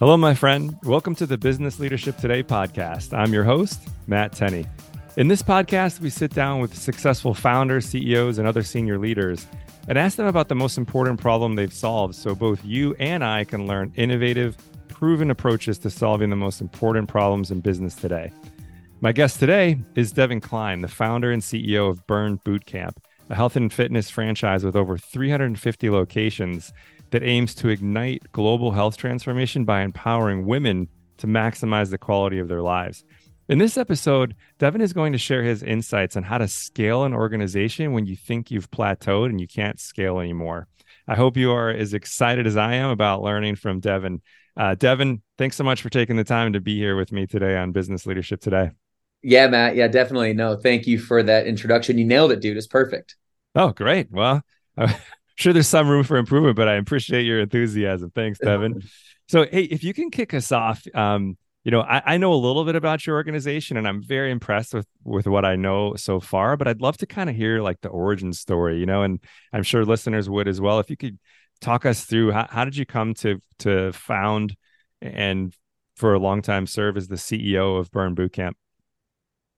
Hello, 0.00 0.16
my 0.16 0.34
friend. 0.34 0.76
Welcome 0.82 1.14
to 1.14 1.24
the 1.24 1.38
Business 1.38 1.78
Leadership 1.78 2.16
Today 2.16 2.42
podcast. 2.42 3.16
I'm 3.16 3.32
your 3.32 3.44
host, 3.44 3.80
Matt 4.08 4.32
Tenney. 4.32 4.66
In 5.16 5.28
this 5.28 5.40
podcast, 5.40 6.00
we 6.00 6.10
sit 6.10 6.34
down 6.34 6.58
with 6.58 6.76
successful 6.76 7.32
founders, 7.32 7.86
CEOs, 7.86 8.38
and 8.38 8.48
other 8.48 8.64
senior 8.64 8.98
leaders 8.98 9.46
and 9.86 9.96
ask 9.96 10.16
them 10.16 10.26
about 10.26 10.48
the 10.48 10.56
most 10.56 10.78
important 10.78 11.20
problem 11.20 11.54
they've 11.54 11.72
solved 11.72 12.16
so 12.16 12.34
both 12.34 12.64
you 12.64 12.96
and 12.98 13.24
I 13.24 13.44
can 13.44 13.68
learn 13.68 13.92
innovative, 13.94 14.56
proven 14.88 15.30
approaches 15.30 15.78
to 15.78 15.90
solving 15.90 16.28
the 16.28 16.34
most 16.34 16.60
important 16.60 17.08
problems 17.08 17.52
in 17.52 17.60
business 17.60 17.94
today. 17.94 18.32
My 19.00 19.12
guest 19.12 19.38
today 19.38 19.78
is 19.94 20.12
Devan 20.12 20.42
Kline, 20.42 20.80
the 20.80 20.88
founder 20.88 21.30
and 21.30 21.40
CEO 21.40 21.88
of 21.88 22.04
Burn 22.08 22.38
Bootcamp, 22.38 22.96
a 23.30 23.36
health 23.36 23.54
and 23.54 23.72
fitness 23.72 24.10
franchise 24.10 24.64
with 24.64 24.74
over 24.74 24.98
350 24.98 25.88
locations 25.88 26.72
that 27.14 27.22
aims 27.22 27.54
to 27.54 27.68
ignite 27.68 28.32
global 28.32 28.72
health 28.72 28.96
transformation 28.96 29.64
by 29.64 29.82
empowering 29.82 30.44
women 30.44 30.88
to 31.16 31.28
maximize 31.28 31.88
the 31.88 31.96
quality 31.96 32.40
of 32.40 32.48
their 32.48 32.60
lives. 32.60 33.04
In 33.48 33.58
this 33.58 33.78
episode, 33.78 34.34
Devan 34.58 34.82
is 34.82 34.92
going 34.92 35.12
to 35.12 35.18
share 35.18 35.44
his 35.44 35.62
insights 35.62 36.16
on 36.16 36.24
how 36.24 36.38
to 36.38 36.48
scale 36.48 37.04
an 37.04 37.14
organization 37.14 37.92
when 37.92 38.04
you 38.04 38.16
think 38.16 38.50
you've 38.50 38.68
plateaued 38.68 39.26
and 39.26 39.40
you 39.40 39.46
can't 39.46 39.78
scale 39.78 40.18
anymore. 40.18 40.66
I 41.06 41.14
hope 41.14 41.36
you 41.36 41.52
are 41.52 41.70
as 41.70 41.94
excited 41.94 42.48
as 42.48 42.56
I 42.56 42.74
am 42.74 42.90
about 42.90 43.22
learning 43.22 43.54
from 43.54 43.80
Devan. 43.80 44.20
Uh, 44.56 44.74
Devan, 44.74 45.20
thanks 45.38 45.54
so 45.54 45.62
much 45.62 45.82
for 45.82 45.90
taking 45.90 46.16
the 46.16 46.24
time 46.24 46.54
to 46.54 46.60
be 46.60 46.76
here 46.76 46.96
with 46.96 47.12
me 47.12 47.28
today 47.28 47.56
on 47.56 47.70
Business 47.70 48.06
Leadership 48.06 48.40
Today. 48.40 48.72
Yeah, 49.22 49.46
Matt. 49.46 49.76
Yeah, 49.76 49.86
definitely. 49.86 50.32
No, 50.32 50.56
thank 50.56 50.88
you 50.88 50.98
for 50.98 51.22
that 51.22 51.46
introduction. 51.46 51.96
You 51.96 52.06
nailed 52.06 52.32
it, 52.32 52.40
dude. 52.40 52.56
It's 52.56 52.66
perfect. 52.66 53.14
Oh, 53.54 53.70
great. 53.70 54.10
Well, 54.10 54.42
sure 55.34 55.52
there's 55.52 55.68
some 55.68 55.88
room 55.88 56.04
for 56.04 56.16
improvement, 56.16 56.56
but 56.56 56.68
I 56.68 56.74
appreciate 56.74 57.24
your 57.24 57.40
enthusiasm. 57.40 58.10
Thanks, 58.14 58.38
Devan. 58.38 58.88
so, 59.28 59.46
hey, 59.50 59.62
if 59.62 59.84
you 59.84 59.94
can 59.94 60.10
kick 60.10 60.34
us 60.34 60.52
off, 60.52 60.84
um, 60.94 61.36
you 61.64 61.70
know, 61.70 61.80
I, 61.80 62.02
I, 62.04 62.16
know 62.18 62.34
a 62.34 62.36
little 62.36 62.64
bit 62.64 62.76
about 62.76 63.06
your 63.06 63.16
organization, 63.16 63.78
and 63.78 63.88
I'm 63.88 64.02
very 64.02 64.30
impressed 64.30 64.74
with 64.74 64.86
with 65.02 65.26
what 65.26 65.46
I 65.46 65.56
know 65.56 65.94
so 65.96 66.20
far. 66.20 66.58
But 66.58 66.68
I'd 66.68 66.82
love 66.82 66.98
to 66.98 67.06
kind 67.06 67.30
of 67.30 67.36
hear 67.36 67.62
like 67.62 67.80
the 67.80 67.88
origin 67.88 68.34
story, 68.34 68.78
you 68.78 68.86
know, 68.86 69.02
and 69.02 69.18
I'm 69.50 69.62
sure 69.62 69.84
listeners 69.84 70.28
would 70.28 70.46
as 70.46 70.60
well. 70.60 70.78
If 70.78 70.90
you 70.90 70.96
could 70.98 71.18
talk 71.62 71.86
us 71.86 72.04
through 72.04 72.32
how, 72.32 72.46
how 72.50 72.64
did 72.66 72.76
you 72.76 72.84
come 72.84 73.14
to 73.14 73.40
to 73.60 73.92
found 73.92 74.54
and 75.00 75.54
for 75.96 76.12
a 76.12 76.18
long 76.18 76.42
time 76.42 76.66
serve 76.66 76.98
as 76.98 77.08
the 77.08 77.16
CEO 77.16 77.78
of 77.78 77.90
Burn 77.90 78.14
Bootcamp? 78.14 78.52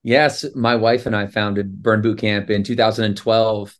Yes, 0.05 0.45
my 0.55 0.77
wife 0.77 1.07
and 1.07 1.17
I 1.17 1.27
founded 1.27 1.83
Burn 1.83 2.03
Bootcamp 2.03 2.51
in 2.51 2.63
2012 2.63 3.75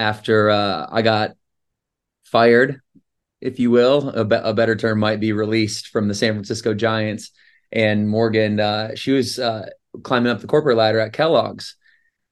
after 0.00 0.48
uh, 0.48 0.86
I 0.90 1.02
got 1.02 1.32
fired, 2.24 2.80
if 3.40 3.60
you 3.60 3.70
will. 3.70 4.08
A, 4.08 4.24
be- 4.24 4.34
a, 4.34 4.54
better 4.54 4.74
term 4.74 4.98
might 4.98 5.20
be 5.20 5.32
released 5.32 5.88
from 5.88 6.08
the 6.08 6.14
San 6.14 6.32
Francisco 6.32 6.72
Giants. 6.72 7.30
And 7.70 8.08
Morgan, 8.08 8.58
uh, 8.58 8.94
she 8.94 9.12
was 9.12 9.38
uh, 9.38 9.68
climbing 10.02 10.32
up 10.32 10.40
the 10.40 10.46
corporate 10.46 10.78
ladder 10.78 10.98
at 11.00 11.12
Kellogg's. 11.12 11.76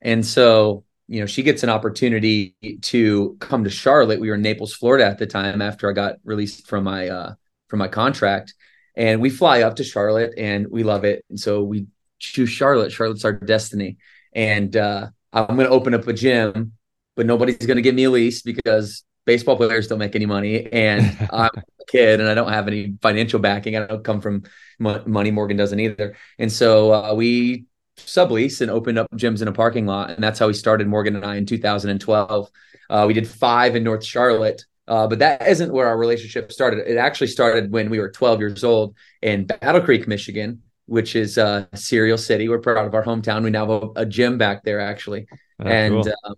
And 0.00 0.24
so, 0.24 0.84
you 1.08 1.20
know, 1.20 1.26
she 1.26 1.42
gets 1.42 1.62
an 1.62 1.68
opportunity 1.68 2.56
to 2.82 3.36
come 3.38 3.64
to 3.64 3.70
Charlotte. 3.70 4.20
We 4.20 4.28
were 4.28 4.36
in 4.36 4.42
Naples, 4.42 4.72
Florida 4.72 5.04
at 5.04 5.18
the 5.18 5.26
time 5.26 5.60
after 5.60 5.90
I 5.90 5.92
got 5.92 6.16
released 6.24 6.66
from 6.66 6.84
my 6.84 7.08
uh, 7.08 7.34
from 7.68 7.80
my 7.80 7.88
contract. 7.88 8.54
And 8.96 9.20
we 9.20 9.30
fly 9.30 9.62
up 9.62 9.76
to 9.76 9.84
Charlotte 9.84 10.34
and 10.38 10.66
we 10.68 10.82
love 10.82 11.04
it. 11.04 11.24
And 11.28 11.38
so 11.38 11.62
we 11.62 11.86
choose 12.18 12.50
Charlotte. 12.50 12.92
Charlotte's 12.92 13.24
our 13.24 13.32
destiny. 13.32 13.98
And 14.32 14.74
uh, 14.76 15.08
I'm 15.32 15.56
going 15.56 15.68
to 15.68 15.68
open 15.68 15.94
up 15.94 16.06
a 16.08 16.12
gym 16.12 16.72
but 17.18 17.26
nobody's 17.26 17.56
going 17.56 17.76
to 17.76 17.82
give 17.82 17.96
me 17.96 18.04
a 18.04 18.10
lease 18.10 18.42
because 18.42 19.02
baseball 19.26 19.56
players 19.56 19.88
don't 19.88 19.98
make 19.98 20.14
any 20.14 20.24
money 20.24 20.72
and 20.72 21.02
I'm 21.32 21.50
a 21.56 21.84
kid 21.88 22.20
and 22.20 22.28
I 22.28 22.34
don't 22.34 22.52
have 22.52 22.68
any 22.68 22.94
financial 23.02 23.40
backing. 23.40 23.76
I 23.76 23.86
don't 23.86 24.04
come 24.04 24.20
from 24.20 24.44
money. 24.78 25.32
Morgan 25.32 25.56
doesn't 25.56 25.80
either. 25.80 26.16
And 26.38 26.50
so 26.50 26.94
uh, 26.94 27.14
we 27.14 27.64
sublease 27.96 28.60
and 28.60 28.70
opened 28.70 29.00
up 29.00 29.10
gyms 29.16 29.42
in 29.42 29.48
a 29.48 29.52
parking 29.52 29.84
lot. 29.84 30.10
And 30.10 30.22
that's 30.22 30.38
how 30.38 30.46
we 30.46 30.54
started 30.54 30.86
Morgan 30.86 31.16
and 31.16 31.24
I 31.24 31.34
in 31.34 31.44
2012. 31.44 32.50
Uh, 32.88 33.04
we 33.08 33.14
did 33.14 33.26
five 33.26 33.74
in 33.74 33.82
North 33.82 34.04
Charlotte. 34.04 34.64
Uh, 34.86 35.08
but 35.08 35.18
that 35.18 35.46
isn't 35.48 35.72
where 35.72 35.88
our 35.88 35.98
relationship 35.98 36.52
started. 36.52 36.86
It 36.86 36.98
actually 36.98 37.26
started 37.26 37.72
when 37.72 37.90
we 37.90 37.98
were 37.98 38.12
12 38.12 38.38
years 38.38 38.62
old 38.62 38.94
in 39.22 39.44
Battle 39.44 39.80
Creek, 39.80 40.06
Michigan, 40.06 40.62
which 40.86 41.16
is 41.16 41.36
uh, 41.36 41.66
Cereal 41.74 42.16
City. 42.16 42.48
We're 42.48 42.60
proud 42.60 42.86
of 42.86 42.94
our 42.94 43.04
hometown. 43.04 43.42
We 43.42 43.50
now 43.50 43.66
have 43.66 43.82
a, 43.82 43.88
a 44.02 44.06
gym 44.06 44.38
back 44.38 44.62
there, 44.62 44.78
actually. 44.78 45.26
Oh, 45.60 45.66
and 45.66 46.04
cool. 46.04 46.14
uh, 46.24 46.34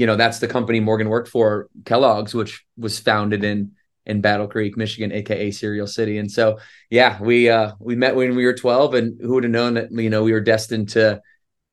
you 0.00 0.06
know 0.06 0.16
that's 0.16 0.38
the 0.38 0.48
company 0.48 0.80
Morgan 0.80 1.10
worked 1.10 1.28
for, 1.28 1.68
Kellogg's, 1.84 2.32
which 2.34 2.64
was 2.78 2.98
founded 2.98 3.44
in 3.44 3.72
in 4.06 4.22
Battle 4.22 4.48
Creek, 4.48 4.74
Michigan, 4.78 5.12
aka 5.12 5.50
Cereal 5.50 5.86
City. 5.86 6.16
And 6.16 6.32
so, 6.32 6.58
yeah, 6.88 7.20
we 7.22 7.50
uh 7.50 7.72
we 7.78 7.96
met 7.96 8.16
when 8.16 8.34
we 8.34 8.46
were 8.46 8.54
12, 8.54 8.94
and 8.94 9.20
who 9.20 9.34
would 9.34 9.44
have 9.44 9.50
known 9.52 9.74
that 9.74 9.92
you 9.92 10.08
know 10.08 10.22
we 10.22 10.32
were 10.32 10.40
destined 10.40 10.88
to, 10.90 11.20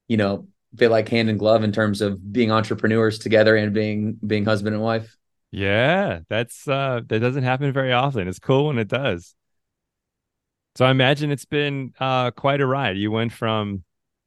you 0.10 0.18
know, 0.18 0.46
fit 0.76 0.92
like 0.92 1.08
hand 1.08 1.30
in 1.30 1.38
glove 1.38 1.64
in 1.64 1.72
terms 1.72 2.02
of 2.02 2.34
being 2.34 2.52
entrepreneurs 2.52 3.18
together 3.18 3.56
and 3.56 3.74
being 3.74 4.18
being 4.28 4.44
husband 4.44 4.76
and 4.76 4.84
wife. 4.84 5.16
Yeah, 5.52 6.20
that's 6.28 6.68
uh 6.68 7.00
that 7.08 7.20
doesn't 7.20 7.44
happen 7.44 7.72
very 7.72 7.94
often. 7.94 8.28
It's 8.28 8.40
cool 8.40 8.68
when 8.68 8.78
it 8.78 8.90
does. 8.90 9.36
So 10.76 10.86
I 10.86 10.92
imagine 10.92 11.32
it's 11.32 11.46
been 11.46 11.94
uh 11.98 12.32
quite 12.32 12.60
a 12.60 12.66
ride. 12.66 12.98
You 12.98 13.10
went 13.10 13.32
from 13.32 13.86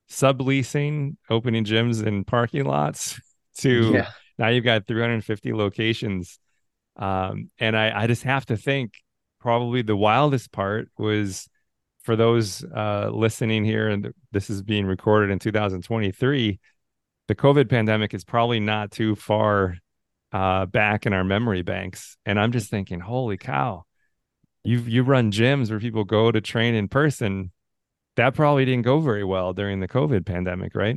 subleasing, 0.09 1.19
opening 1.29 1.67
gyms 1.67 2.03
in 2.05 2.25
parking 2.25 2.65
lots 2.65 3.21
to 3.59 3.93
yeah. 3.93 4.09
now 4.39 4.49
you've 4.49 4.65
got 4.65 4.87
350 4.87 5.53
locations. 5.53 6.39
Um, 6.97 7.51
and 7.59 7.77
I, 7.77 8.03
I 8.03 8.07
just 8.07 8.25
have 8.25 8.47
to 8.47 8.57
think 8.57 8.95
probably 9.41 9.83
the 9.83 9.97
wildest 9.97 10.53
part 10.53 10.89
was 10.99 11.49
for 12.03 12.17
those 12.17 12.65
uh, 12.65 13.11
listening 13.13 13.65
here, 13.65 13.89
and 13.89 14.13
this 14.33 14.51
is 14.51 14.63
being 14.63 14.87
recorded 14.87 15.31
in 15.31 15.39
2023. 15.39 16.59
The 17.29 17.35
COVID 17.35 17.69
pandemic 17.69 18.15
is 18.15 18.25
probably 18.25 18.61
not 18.61 18.91
too 18.91 19.15
far 19.15 19.77
uh, 20.33 20.67
back 20.67 21.07
in 21.07 21.13
our 21.13 21.25
memory 21.25 21.63
banks, 21.63 22.17
and 22.25 22.39
I'm 22.39 22.53
just 22.53 22.71
thinking, 22.71 23.01
holy 23.01 23.37
cow! 23.37 23.85
You 24.65 24.79
you 24.81 25.03
run 25.03 25.31
gyms 25.33 25.71
where 25.71 25.81
people 25.81 26.05
go 26.05 26.31
to 26.31 26.41
train 26.41 26.75
in 26.75 26.89
person. 26.89 27.53
That 28.17 28.35
probably 28.35 28.65
didn't 28.65 28.85
go 28.85 29.01
very 29.01 29.25
well 29.25 29.53
during 29.53 29.81
the 29.81 29.89
COVID 29.89 30.27
pandemic, 30.27 30.75
right? 30.75 30.97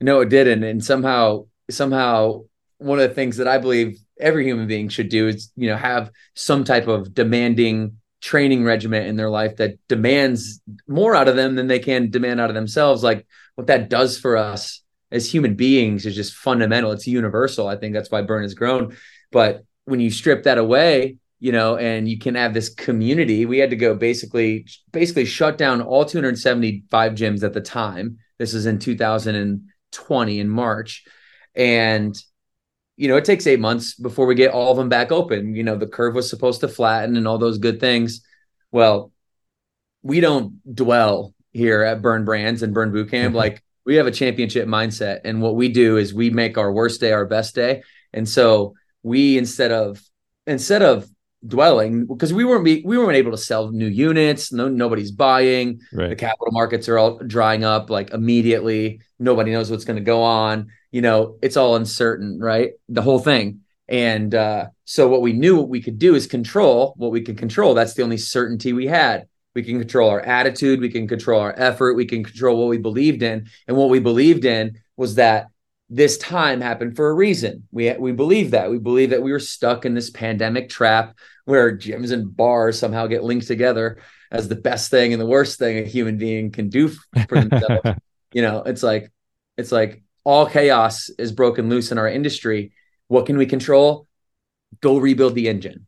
No, 0.00 0.20
it 0.20 0.28
didn't, 0.28 0.62
and 0.62 0.84
somehow 0.84 1.46
somehow 1.70 2.42
one 2.78 2.98
of 2.98 3.08
the 3.08 3.14
things 3.14 3.36
that 3.38 3.48
I 3.48 3.58
believe 3.58 3.98
every 4.20 4.44
human 4.44 4.66
being 4.66 4.88
should 4.88 5.08
do 5.08 5.28
is, 5.28 5.52
you 5.56 5.68
know, 5.68 5.76
have 5.76 6.10
some 6.34 6.64
type 6.64 6.86
of 6.86 7.12
demanding 7.14 7.98
training 8.20 8.64
regimen 8.64 9.06
in 9.06 9.16
their 9.16 9.30
life 9.30 9.56
that 9.56 9.78
demands 9.88 10.60
more 10.88 11.14
out 11.14 11.28
of 11.28 11.36
them 11.36 11.54
than 11.54 11.68
they 11.68 11.78
can 11.78 12.10
demand 12.10 12.40
out 12.40 12.50
of 12.50 12.54
themselves. 12.54 13.02
Like 13.02 13.26
what 13.54 13.68
that 13.68 13.88
does 13.88 14.18
for 14.18 14.36
us 14.36 14.82
as 15.10 15.32
human 15.32 15.54
beings 15.54 16.04
is 16.06 16.14
just 16.14 16.34
fundamental. 16.34 16.92
It's 16.92 17.06
universal. 17.06 17.68
I 17.68 17.76
think 17.76 17.94
that's 17.94 18.10
why 18.10 18.22
Burn 18.22 18.42
has 18.42 18.54
grown. 18.54 18.96
But 19.30 19.64
when 19.84 20.00
you 20.00 20.10
strip 20.10 20.44
that 20.44 20.58
away, 20.58 21.16
you 21.40 21.52
know, 21.52 21.76
and 21.76 22.08
you 22.08 22.18
can 22.18 22.34
have 22.34 22.52
this 22.52 22.68
community, 22.68 23.46
we 23.46 23.58
had 23.58 23.70
to 23.70 23.76
go 23.76 23.94
basically, 23.94 24.66
basically 24.90 25.24
shut 25.24 25.56
down 25.56 25.80
all 25.80 26.04
275 26.04 27.12
gyms 27.12 27.44
at 27.44 27.52
the 27.52 27.60
time. 27.60 28.18
This 28.38 28.54
is 28.54 28.66
in 28.66 28.80
2020 28.80 30.40
in 30.40 30.48
March 30.48 31.04
and, 31.58 32.16
you 32.96 33.08
know, 33.08 33.16
it 33.16 33.24
takes 33.24 33.46
eight 33.46 33.60
months 33.60 33.94
before 33.94 34.26
we 34.26 34.36
get 34.36 34.52
all 34.52 34.70
of 34.70 34.78
them 34.78 34.88
back 34.88 35.12
open. 35.12 35.54
You 35.54 35.64
know, 35.64 35.76
the 35.76 35.86
curve 35.86 36.14
was 36.14 36.30
supposed 36.30 36.60
to 36.60 36.68
flatten 36.68 37.16
and 37.16 37.26
all 37.26 37.36
those 37.36 37.58
good 37.58 37.80
things. 37.80 38.22
Well, 38.70 39.12
we 40.02 40.20
don't 40.20 40.60
dwell 40.74 41.34
here 41.52 41.82
at 41.82 42.00
Burn 42.00 42.24
Brands 42.24 42.62
and 42.62 42.72
Burn 42.72 42.92
Bootcamp. 42.92 43.10
Mm-hmm. 43.10 43.36
Like 43.36 43.62
we 43.84 43.96
have 43.96 44.06
a 44.06 44.12
championship 44.12 44.68
mindset. 44.68 45.20
And 45.24 45.42
what 45.42 45.56
we 45.56 45.68
do 45.68 45.96
is 45.96 46.14
we 46.14 46.30
make 46.30 46.56
our 46.56 46.72
worst 46.72 47.00
day 47.00 47.12
our 47.12 47.26
best 47.26 47.54
day. 47.54 47.82
And 48.12 48.28
so 48.28 48.74
we 49.02 49.36
instead 49.36 49.72
of 49.72 50.00
instead 50.46 50.82
of 50.82 51.08
dwelling 51.46 52.06
because 52.06 52.32
we 52.32 52.44
weren't 52.44 52.64
we 52.64 52.98
weren't 52.98 53.16
able 53.16 53.30
to 53.30 53.36
sell 53.36 53.70
new 53.70 53.86
units 53.86 54.52
no 54.52 54.68
nobody's 54.68 55.12
buying 55.12 55.80
right. 55.92 56.08
the 56.08 56.16
capital 56.16 56.50
markets 56.50 56.88
are 56.88 56.98
all 56.98 57.18
drying 57.18 57.62
up 57.62 57.90
like 57.90 58.10
immediately 58.10 59.00
nobody 59.20 59.52
knows 59.52 59.70
what's 59.70 59.84
going 59.84 59.96
to 59.96 60.02
go 60.02 60.20
on 60.20 60.68
you 60.90 61.00
know 61.00 61.38
it's 61.42 61.56
all 61.56 61.76
uncertain 61.76 62.38
right? 62.40 62.72
The 62.88 63.02
whole 63.02 63.18
thing. 63.18 63.60
And 63.88 64.34
uh, 64.34 64.66
so 64.84 65.08
what 65.08 65.22
we 65.22 65.32
knew 65.32 65.56
what 65.56 65.70
we 65.70 65.80
could 65.80 65.98
do 65.98 66.14
is 66.14 66.26
control 66.26 66.94
what 66.98 67.10
we 67.10 67.22
can 67.22 67.36
control. 67.36 67.74
That's 67.74 67.94
the 67.94 68.02
only 68.02 68.18
certainty 68.18 68.74
we 68.74 68.86
had. 68.86 69.26
We 69.54 69.62
can 69.62 69.78
control 69.78 70.10
our 70.10 70.20
attitude. 70.20 70.80
We 70.80 70.90
can 70.90 71.08
control 71.08 71.40
our 71.40 71.54
effort. 71.56 71.94
We 71.94 72.04
can 72.04 72.22
control 72.22 72.58
what 72.58 72.68
we 72.68 72.78
believed 72.78 73.22
in. 73.22 73.48
And 73.66 73.76
what 73.76 73.88
we 73.88 73.98
believed 73.98 74.44
in 74.44 74.78
was 74.96 75.14
that 75.14 75.46
this 75.88 76.18
time 76.18 76.60
happened 76.60 76.96
for 76.96 77.08
a 77.08 77.14
reason. 77.14 77.66
We 77.72 77.92
we 77.94 78.12
believe 78.12 78.50
that. 78.50 78.70
We 78.70 78.78
believe 78.78 79.10
that 79.10 79.22
we 79.22 79.32
were 79.32 79.40
stuck 79.40 79.86
in 79.86 79.94
this 79.94 80.10
pandemic 80.10 80.68
trap 80.68 81.16
where 81.46 81.76
gyms 81.76 82.12
and 82.12 82.36
bars 82.36 82.78
somehow 82.78 83.06
get 83.06 83.24
linked 83.24 83.46
together 83.46 83.98
as 84.30 84.48
the 84.48 84.54
best 84.56 84.90
thing 84.90 85.12
and 85.12 85.20
the 85.20 85.26
worst 85.26 85.58
thing 85.58 85.78
a 85.78 85.88
human 85.88 86.18
being 86.18 86.52
can 86.52 86.68
do 86.68 86.88
for 87.28 87.40
themselves. 87.40 87.98
you 88.32 88.42
know, 88.42 88.62
it's 88.64 88.82
like 88.82 89.10
it's 89.56 89.72
like 89.72 90.02
all 90.24 90.46
chaos 90.46 91.10
is 91.18 91.32
broken 91.32 91.68
loose 91.68 91.92
in 91.92 91.98
our 91.98 92.08
industry. 92.08 92.72
What 93.08 93.26
can 93.26 93.38
we 93.38 93.46
control? 93.46 94.06
Go 94.80 94.98
rebuild 94.98 95.34
the 95.34 95.48
engine. 95.48 95.86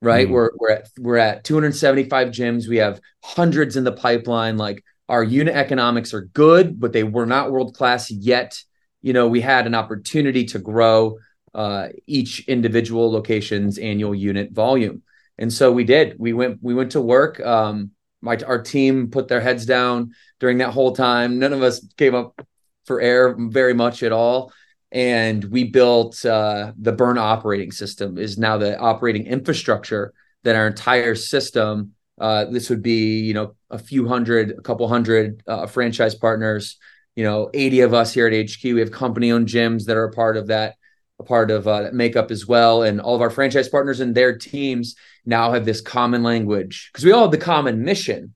right? 0.00 0.28
Mm. 0.28 0.30
We're 0.30 0.50
we're 0.56 0.70
at 0.70 0.88
we're 0.98 1.16
at 1.16 1.44
275 1.44 2.28
gyms. 2.28 2.68
We 2.68 2.78
have 2.78 3.00
hundreds 3.22 3.76
in 3.76 3.84
the 3.84 3.92
pipeline. 3.92 4.56
Like 4.56 4.84
our 5.08 5.24
unit 5.24 5.54
economics 5.54 6.14
are 6.14 6.22
good, 6.22 6.78
but 6.78 6.92
they 6.92 7.02
were 7.04 7.26
not 7.26 7.50
world 7.50 7.74
class 7.74 8.10
yet. 8.10 8.62
You 9.02 9.12
know, 9.12 9.28
we 9.28 9.40
had 9.40 9.66
an 9.66 9.74
opportunity 9.74 10.44
to 10.46 10.58
grow 10.58 11.18
uh, 11.54 11.88
each 12.06 12.46
individual 12.48 13.10
location's 13.10 13.78
annual 13.78 14.14
unit 14.14 14.52
volume, 14.52 15.02
and 15.38 15.52
so 15.52 15.72
we 15.72 15.84
did. 15.84 16.16
We 16.18 16.32
went 16.32 16.58
we 16.62 16.74
went 16.74 16.92
to 16.92 17.00
work. 17.00 17.40
Um, 17.40 17.90
my 18.22 18.36
our 18.46 18.62
team 18.62 19.10
put 19.10 19.28
their 19.28 19.40
heads 19.40 19.66
down 19.66 20.12
during 20.38 20.58
that 20.58 20.70
whole 20.70 20.94
time. 20.94 21.38
None 21.38 21.52
of 21.52 21.62
us 21.62 21.80
gave 21.80 22.14
up 22.14 22.46
for 22.84 23.00
air 23.00 23.36
very 23.38 23.74
much 23.74 24.02
at 24.02 24.12
all. 24.12 24.52
And 24.92 25.44
we 25.44 25.64
built 25.64 26.24
uh, 26.24 26.72
the 26.78 26.92
burn 26.92 27.18
operating 27.18 27.70
system 27.70 28.18
is 28.18 28.38
now 28.38 28.58
the 28.58 28.78
operating 28.78 29.26
infrastructure 29.26 30.12
that 30.42 30.56
our 30.56 30.66
entire 30.66 31.14
system 31.14 31.92
uh, 32.20 32.44
this 32.44 32.68
would 32.68 32.82
be 32.82 33.20
you 33.20 33.32
know 33.32 33.54
a 33.70 33.78
few 33.78 34.06
hundred 34.06 34.50
a 34.50 34.60
couple 34.60 34.86
hundred 34.88 35.42
uh, 35.46 35.66
franchise 35.66 36.14
partners 36.14 36.76
you 37.16 37.24
know 37.24 37.48
80 37.54 37.80
of 37.80 37.94
us 37.94 38.12
here 38.12 38.26
at 38.26 38.32
hq 38.34 38.62
we 38.62 38.80
have 38.80 38.90
company 38.90 39.32
owned 39.32 39.48
gyms 39.48 39.86
that 39.86 39.96
are 39.96 40.04
a 40.04 40.12
part 40.12 40.36
of 40.36 40.48
that 40.48 40.74
a 41.18 41.22
part 41.22 41.50
of 41.50 41.68
uh, 41.68 41.90
makeup 41.92 42.30
as 42.30 42.46
well. 42.46 42.82
And 42.82 43.00
all 43.00 43.14
of 43.14 43.20
our 43.20 43.30
franchise 43.30 43.68
partners 43.68 44.00
and 44.00 44.14
their 44.14 44.36
teams 44.36 44.96
now 45.26 45.52
have 45.52 45.66
this 45.66 45.82
common 45.82 46.22
language 46.22 46.88
because 46.90 47.04
we 47.04 47.12
all 47.12 47.22
have 47.22 47.30
the 47.30 47.38
common 47.38 47.84
mission 47.84 48.34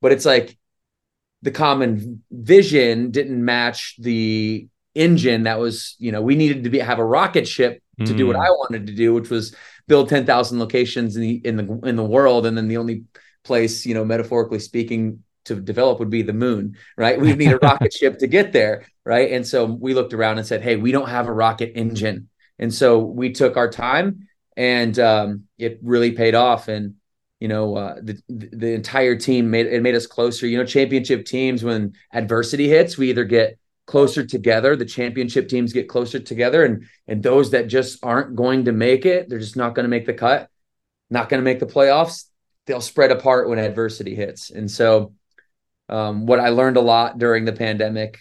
but 0.00 0.12
it's 0.12 0.24
like 0.24 0.56
the 1.42 1.50
common 1.50 2.22
vision 2.30 3.10
didn't 3.10 3.44
match 3.44 3.96
the 3.98 4.68
engine 4.94 5.44
that 5.44 5.58
was, 5.58 5.94
you 5.98 6.10
know, 6.12 6.22
we 6.22 6.34
needed 6.34 6.64
to 6.64 6.70
be 6.70 6.78
have 6.78 6.98
a 6.98 7.04
rocket 7.04 7.46
ship 7.46 7.82
to 7.98 8.12
mm. 8.12 8.16
do 8.16 8.26
what 8.26 8.36
hmm. 8.36 8.42
I 8.42 8.50
wanted 8.50 8.86
to 8.88 8.94
do, 8.94 9.14
which 9.14 9.30
was 9.30 9.54
build 9.86 10.08
10,000 10.08 10.58
locations 10.58 11.16
in 11.16 11.22
the 11.22 11.40
in 11.44 11.56
the 11.56 11.80
in 11.88 11.96
the 11.96 12.04
world 12.04 12.46
and 12.46 12.56
then 12.56 12.68
the 12.68 12.76
only 12.76 13.04
place, 13.44 13.86
you 13.86 13.94
know, 13.94 14.04
metaphorically 14.04 14.58
speaking 14.58 15.22
to 15.44 15.56
develop 15.56 15.98
would 15.98 16.10
be 16.10 16.22
the 16.22 16.32
moon, 16.32 16.76
right? 16.96 17.20
We 17.20 17.34
need 17.34 17.52
a 17.52 17.58
rocket 17.62 17.92
ship 17.92 18.18
to 18.18 18.26
get 18.26 18.52
there, 18.52 18.86
right? 19.04 19.32
And 19.32 19.46
so 19.46 19.64
we 19.64 19.94
looked 19.94 20.12
around 20.12 20.38
and 20.38 20.46
said, 20.46 20.62
"Hey, 20.62 20.76
we 20.76 20.92
don't 20.92 21.08
have 21.08 21.26
a 21.26 21.32
rocket 21.32 21.72
engine." 21.74 22.28
And 22.58 22.72
so 22.72 22.98
we 22.98 23.32
took 23.32 23.56
our 23.56 23.70
time 23.70 24.28
and 24.56 24.98
um, 24.98 25.44
it 25.56 25.78
really 25.82 26.12
paid 26.12 26.34
off 26.34 26.68
and 26.68 26.94
you 27.40 27.48
know 27.48 27.76
uh, 27.76 27.96
the 28.02 28.20
the 28.28 28.74
entire 28.74 29.16
team 29.16 29.50
made 29.50 29.66
it 29.66 29.82
made 29.82 29.94
us 29.94 30.06
closer. 30.06 30.46
You 30.46 30.58
know 30.58 30.64
championship 30.64 31.24
teams 31.24 31.62
when 31.62 31.94
adversity 32.12 32.68
hits 32.68 32.98
we 32.98 33.10
either 33.10 33.24
get 33.24 33.58
closer 33.86 34.24
together 34.24 34.76
the 34.76 34.84
championship 34.84 35.48
teams 35.48 35.72
get 35.72 35.88
closer 35.88 36.20
together 36.20 36.62
and 36.62 36.84
and 37.06 37.22
those 37.22 37.52
that 37.52 37.68
just 37.68 37.98
aren't 38.04 38.36
going 38.36 38.66
to 38.66 38.72
make 38.72 39.06
it 39.06 39.30
they're 39.30 39.38
just 39.38 39.56
not 39.56 39.74
going 39.74 39.84
to 39.84 39.88
make 39.88 40.04
the 40.04 40.12
cut 40.12 40.50
not 41.08 41.30
going 41.30 41.40
to 41.40 41.44
make 41.44 41.58
the 41.58 41.64
playoffs 41.64 42.24
they'll 42.66 42.82
spread 42.82 43.10
apart 43.10 43.48
when 43.48 43.58
adversity 43.58 44.14
hits. 44.14 44.50
And 44.50 44.70
so 44.70 45.14
um, 45.88 46.26
what 46.26 46.38
i 46.38 46.50
learned 46.50 46.76
a 46.76 46.82
lot 46.82 47.18
during 47.18 47.46
the 47.46 47.52
pandemic 47.52 48.18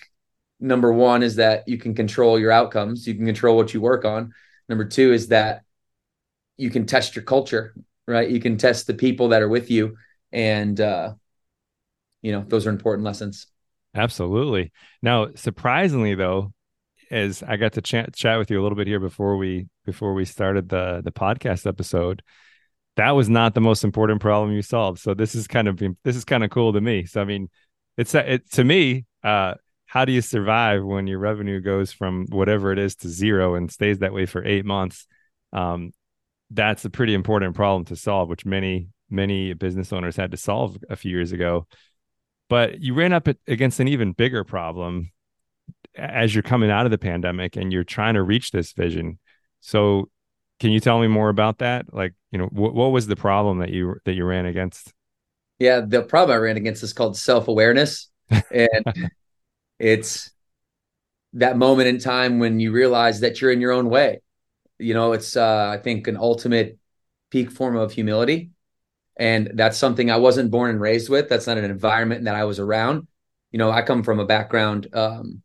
number 0.62 0.92
one 0.94 1.22
is 1.22 1.36
that 1.36 1.68
you 1.68 1.78
can 1.78 1.94
control 1.94 2.40
your 2.40 2.50
outcomes 2.50 3.06
you 3.06 3.14
can 3.14 3.26
control 3.26 3.58
what 3.58 3.74
you 3.74 3.82
work 3.82 4.06
on. 4.06 4.34
Number 4.70 4.86
two 4.86 5.12
is 5.12 5.28
that 5.28 5.64
you 6.56 6.70
can 6.70 6.86
test 6.86 7.16
your 7.16 7.26
culture 7.26 7.76
right 8.08 8.30
you 8.30 8.40
can 8.40 8.58
test 8.58 8.88
the 8.88 8.94
people 8.94 9.30
that 9.30 9.42
are 9.42 9.50
with 9.50 9.70
you 9.70 9.96
and 10.32 10.80
uh, 10.82 11.14
you 12.22 12.32
know 12.32 12.44
those 12.48 12.66
are 12.66 12.72
important 12.72 13.06
lessons 13.06 13.48
Absolutely. 13.98 14.72
Now, 15.02 15.30
surprisingly 15.36 16.16
though, 16.16 16.54
as 17.10 17.42
I 17.42 17.58
got 17.58 17.74
to 17.74 17.82
chat 17.82 18.14
chat 18.14 18.38
with 18.38 18.52
you 18.52 18.62
a 18.62 18.64
little 18.64 18.76
bit 18.76 18.88
here 18.88 19.00
before 19.00 19.38
we 19.38 19.68
before 19.86 20.14
we 20.14 20.26
started 20.26 20.70
the 20.70 21.02
the 21.04 21.12
podcast 21.12 21.66
episode, 21.66 22.22
that 22.96 23.12
was 23.12 23.30
not 23.30 23.56
the 23.56 23.62
most 23.62 23.84
important 23.84 24.22
problem 24.22 24.52
you 24.52 24.62
solved. 24.62 25.00
So 25.00 25.14
this 25.14 25.36
is 25.36 25.48
kind 25.48 25.68
of 25.68 25.82
this 26.04 26.16
is 26.16 26.26
kind 26.26 26.44
of 26.44 26.52
cool 26.52 26.74
to 26.74 26.82
me. 26.82 27.06
So 27.06 27.22
I 27.22 27.26
mean, 27.26 27.50
it's 27.98 28.14
it 28.14 28.50
to 28.52 28.64
me. 28.64 29.06
Uh, 29.24 29.56
how 29.86 30.04
do 30.06 30.12
you 30.12 30.22
survive 30.22 30.84
when 30.84 31.08
your 31.08 31.20
revenue 31.20 31.62
goes 31.62 31.94
from 31.94 32.28
whatever 32.30 32.74
it 32.74 32.78
is 32.78 32.96
to 32.98 33.10
zero 33.10 33.56
and 33.56 33.72
stays 33.72 34.00
that 34.00 34.14
way 34.14 34.26
for 34.26 34.46
eight 34.46 34.66
months? 34.66 35.08
Um, 35.54 35.92
that's 36.52 36.86
a 36.86 36.90
pretty 36.90 37.14
important 37.14 37.56
problem 37.56 37.86
to 37.86 37.96
solve, 37.96 38.30
which 38.30 38.46
many 38.46 38.90
many 39.10 39.54
business 39.54 39.94
owners 39.94 40.16
had 40.16 40.32
to 40.32 40.38
solve 40.38 40.78
a 40.90 40.96
few 40.96 41.12
years 41.12 41.32
ago. 41.32 41.66
But 42.50 42.82
you 42.82 42.94
ran 42.94 43.14
up 43.14 43.28
against 43.48 43.80
an 43.80 43.88
even 43.88 44.14
bigger 44.14 44.44
problem 44.44 45.12
as 45.96 46.34
you're 46.34 46.44
coming 46.44 46.72
out 46.72 46.86
of 46.86 46.92
the 46.92 46.98
pandemic 46.98 47.56
and 47.56 47.74
you're 47.74 47.84
trying 47.84 48.14
to 48.14 48.22
reach 48.22 48.52
this 48.52 48.74
vision. 48.74 49.20
So, 49.60 50.10
can 50.60 50.72
you 50.72 50.80
tell 50.80 51.00
me 51.00 51.08
more 51.08 51.30
about 51.30 51.60
that? 51.60 51.94
Like, 51.94 52.14
you 52.32 52.40
know, 52.40 52.48
wh- 52.48 52.74
what 52.74 52.92
was 52.92 53.08
the 53.08 53.16
problem 53.16 53.60
that 53.60 53.70
you 53.70 53.96
that 54.06 54.14
you 54.14 54.26
ran 54.26 54.46
against? 54.46 54.94
Yeah, 55.60 55.82
the 55.82 56.04
problem 56.04 56.36
I 56.36 56.40
ran 56.40 56.58
against 56.58 56.84
is 56.84 56.94
called 56.94 57.18
self 57.18 57.48
awareness, 57.48 58.10
and 58.52 59.10
it's 59.80 60.32
that 61.34 61.58
moment 61.58 61.90
in 61.90 62.00
time 62.00 62.40
when 62.40 62.60
you 62.60 62.72
realize 62.72 63.20
that 63.20 63.42
you're 63.42 63.52
in 63.52 63.62
your 63.62 63.72
own 63.72 63.90
way. 63.90 64.22
You 64.80 64.94
know, 64.94 65.14
it's 65.14 65.36
uh, 65.36 65.70
I 65.74 65.78
think 65.78 66.08
an 66.08 66.18
ultimate 66.18 66.78
peak 67.30 67.52
form 67.52 67.76
of 67.76 67.92
humility 67.92 68.52
and 69.18 69.52
that's 69.56 69.78
something 69.78 70.12
I 70.12 70.18
wasn't 70.18 70.52
born 70.52 70.70
and 70.70 70.80
raised 70.80 71.10
with. 71.10 71.28
That's 71.28 71.48
not 71.48 71.58
an 71.58 71.66
environment 71.66 72.26
that 72.26 72.36
I 72.36 72.44
was 72.46 72.60
around. 72.60 73.08
You 73.52 73.58
know, 73.60 73.72
I 73.72 73.82
come 73.82 74.04
from 74.04 74.20
a 74.20 74.26
background, 74.26 74.88
um, 74.94 75.42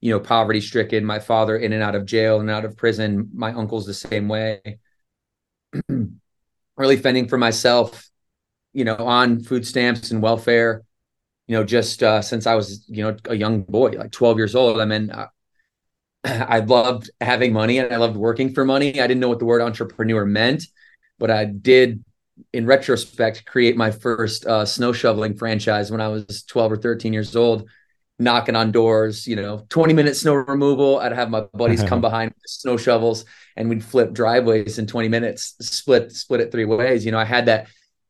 you 0.00 0.10
know, 0.10 0.20
poverty 0.20 0.60
stricken. 0.60 1.04
My 1.04 1.18
father 1.18 1.56
in 1.56 1.72
and 1.72 1.82
out 1.82 1.94
of 1.94 2.06
jail 2.06 2.40
and 2.40 2.50
out 2.50 2.64
of 2.64 2.76
prison. 2.76 3.30
My 3.34 3.52
uncle's 3.52 3.86
the 3.86 3.94
same 3.94 4.28
way. 4.28 4.78
really 6.76 6.96
fending 6.96 7.28
for 7.28 7.36
myself, 7.36 8.08
you 8.72 8.84
know, 8.84 8.96
on 8.96 9.42
food 9.42 9.66
stamps 9.66 10.10
and 10.10 10.22
welfare. 10.22 10.82
You 11.48 11.56
know, 11.56 11.64
just 11.64 12.02
uh, 12.02 12.22
since 12.22 12.46
I 12.46 12.54
was, 12.54 12.84
you 12.88 13.04
know, 13.04 13.16
a 13.26 13.34
young 13.34 13.62
boy, 13.62 13.90
like 13.90 14.10
12 14.10 14.38
years 14.38 14.54
old. 14.54 14.80
I 14.80 14.84
mean, 14.84 15.12
I, 16.48 16.60
loved 16.60 17.10
having 17.20 17.52
money 17.52 17.78
and 17.78 17.92
I 17.92 17.96
loved 17.96 18.16
working 18.16 18.52
for 18.52 18.64
money. 18.64 19.00
I 19.00 19.06
didn't 19.06 19.20
know 19.20 19.28
what 19.28 19.38
the 19.38 19.44
word 19.44 19.62
entrepreneur 19.62 20.24
meant, 20.24 20.64
but 21.18 21.30
I 21.30 21.44
did 21.44 22.04
in 22.52 22.66
retrospect, 22.66 23.46
create 23.46 23.76
my 23.76 23.90
first 23.90 24.46
uh, 24.46 24.64
snow 24.64 24.92
shoveling 24.92 25.36
franchise 25.36 25.90
when 25.90 26.00
I 26.00 26.08
was 26.08 26.44
12 26.44 26.72
or 26.72 26.76
13 26.76 27.12
years 27.12 27.34
old, 27.34 27.68
knocking 28.18 28.56
on 28.56 28.72
doors, 28.72 29.26
you 29.26 29.36
know, 29.36 29.64
20 29.68 29.94
minute 29.94 30.16
snow 30.16 30.34
removal. 30.34 30.98
I'd 30.98 31.12
have 31.12 31.30
my 31.30 31.42
buddies 31.54 31.82
come 31.82 32.00
behind 32.02 32.30
with 32.30 32.50
snow 32.50 32.76
shovels 32.76 33.24
and 33.56 33.68
we'd 33.68 33.84
flip 33.84 34.12
driveways 34.12 34.78
in 34.78 34.86
20 34.86 35.08
minutes, 35.08 35.54
split, 35.60 36.12
split 36.12 36.40
it 36.40 36.52
three 36.52 36.64
ways. 36.64 37.04
You 37.04 37.12
know, 37.12 37.18
I 37.18 37.24
had 37.24 37.46
that 37.46 37.68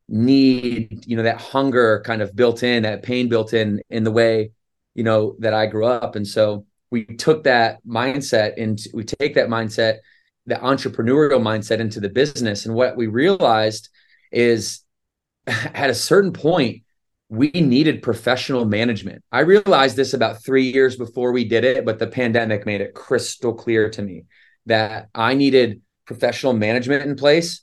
need, 0.09 1.05
you 1.07 1.17
know, 1.17 1.23
that 1.25 1.41
hunger 1.41 2.03
kind 2.05 2.23
of 2.23 2.35
built 2.35 2.63
in, 2.63 2.83
that 2.83 3.03
pain 3.03 3.29
built 3.29 3.53
in, 3.55 3.81
in 3.91 4.05
the 4.05 4.13
way, 4.13 4.53
you 4.95 5.05
know, 5.05 5.37
that 5.41 5.55
I 5.55 5.67
grew 5.67 5.87
up. 5.87 6.17
And 6.17 6.27
so 6.27 6.67
we 6.91 7.05
took 7.05 7.45
that 7.45 7.79
mindset 7.87 8.55
and 8.57 8.79
we 8.95 9.05
take 9.05 9.35
that 9.35 9.49
mindset, 9.49 9.99
the 10.47 10.57
entrepreneurial 10.57 11.41
mindset 11.41 11.81
into 11.81 12.01
the 12.01 12.09
business. 12.09 12.67
And 12.67 12.75
what 12.75 12.97
we 12.97 13.07
realized 13.07 13.89
is 14.31 14.81
at 15.47 15.91
a 15.91 15.95
certain 15.95 16.33
point 16.33 16.83
we 17.29 17.51
needed 17.51 18.03
professional 18.03 18.65
management. 18.65 19.25
I 19.33 19.41
realized 19.41 19.97
this 19.97 20.15
about 20.15 20.45
3 20.45 20.71
years 20.71 20.97
before 20.97 21.33
we 21.33 21.45
did 21.45 21.65
it, 21.65 21.85
but 21.85 21.99
the 21.99 22.07
pandemic 22.07 22.67
made 22.67 22.81
it 22.81 22.95
crystal 22.95 23.53
clear 23.53 23.91
to 23.91 24.03
me 24.03 24.27
that 24.67 25.09
I 25.13 25.35
needed 25.35 25.83
professional 26.07 26.53
management 26.53 27.05
in 27.05 27.17
place. 27.17 27.63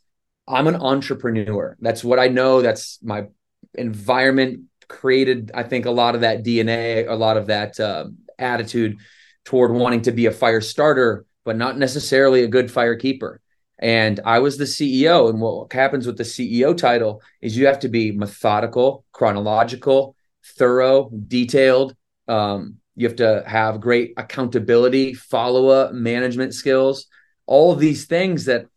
I'm 0.50 0.68
an 0.68 0.76
entrepreneur. 0.76 1.78
That's 1.80 2.04
what 2.04 2.20
I 2.20 2.28
know. 2.28 2.62
That's 2.62 3.00
my 3.02 3.28
environment 3.76 4.66
created 4.90 5.52
I 5.54 5.64
think 5.64 5.86
a 5.86 5.92
lot 5.92 6.16
of 6.16 6.22
that 6.22 6.44
DNA, 6.44 7.08
a 7.10 7.16
lot 7.16 7.38
of 7.38 7.48
that 7.48 7.80
uh, 7.80 8.06
attitude 8.40 8.98
toward 9.46 9.72
wanting 9.72 10.04
to 10.04 10.12
be 10.12 10.26
a 10.26 10.32
fire 10.32 10.62
starter, 10.62 11.26
but 11.44 11.58
not 11.58 11.78
necessarily 11.78 12.44
a 12.44 12.48
good 12.48 12.72
fire 12.72 12.96
keeper 12.96 13.42
and 13.84 14.22
I 14.24 14.40
was 14.40 14.58
the 14.58 14.64
CEO. 14.64 15.30
And 15.30 15.42
what 15.42 15.74
happens 15.74 16.08
with 16.08 16.18
the 16.18 16.24
CEO 16.24 16.76
title 16.76 17.22
is 17.42 17.58
you 17.58 17.68
have 17.68 17.80
to 17.80 17.90
be 17.90 18.14
methodical, 18.14 19.04
chronological, 19.12 20.16
thorough, 20.58 21.10
detailed. 21.28 21.94
Um, 22.30 22.78
you 22.96 23.08
have 23.08 23.18
to 23.18 23.44
have 23.46 23.82
great 23.82 24.14
accountability, 24.16 25.14
follow 25.14 25.68
up, 25.68 25.94
management 25.94 26.54
skills, 26.54 27.08
all 27.46 27.74
of 27.74 27.80
these 27.80 28.06
things 28.06 28.46
that 28.46 28.68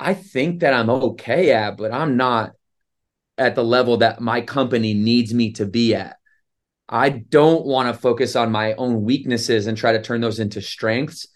I 0.00 0.14
think 0.14 0.60
that 0.60 0.74
I'm 0.74 0.90
okay 0.90 1.52
at, 1.52 1.76
but 1.76 1.92
I'm 1.92 2.16
not 2.16 2.52
at 3.38 3.54
the 3.54 3.62
level 3.62 3.98
that 3.98 4.20
my 4.20 4.40
company 4.40 4.92
needs 4.92 5.32
me 5.32 5.52
to 5.52 5.66
be 5.66 5.94
at. 5.94 6.16
I 6.92 7.08
don't 7.08 7.66
want 7.66 7.92
to 7.92 8.00
focus 8.00 8.36
on 8.36 8.52
my 8.52 8.74
own 8.74 9.02
weaknesses 9.02 9.66
and 9.66 9.76
try 9.76 9.92
to 9.92 10.02
turn 10.02 10.20
those 10.20 10.38
into 10.38 10.60
strengths 10.60 11.26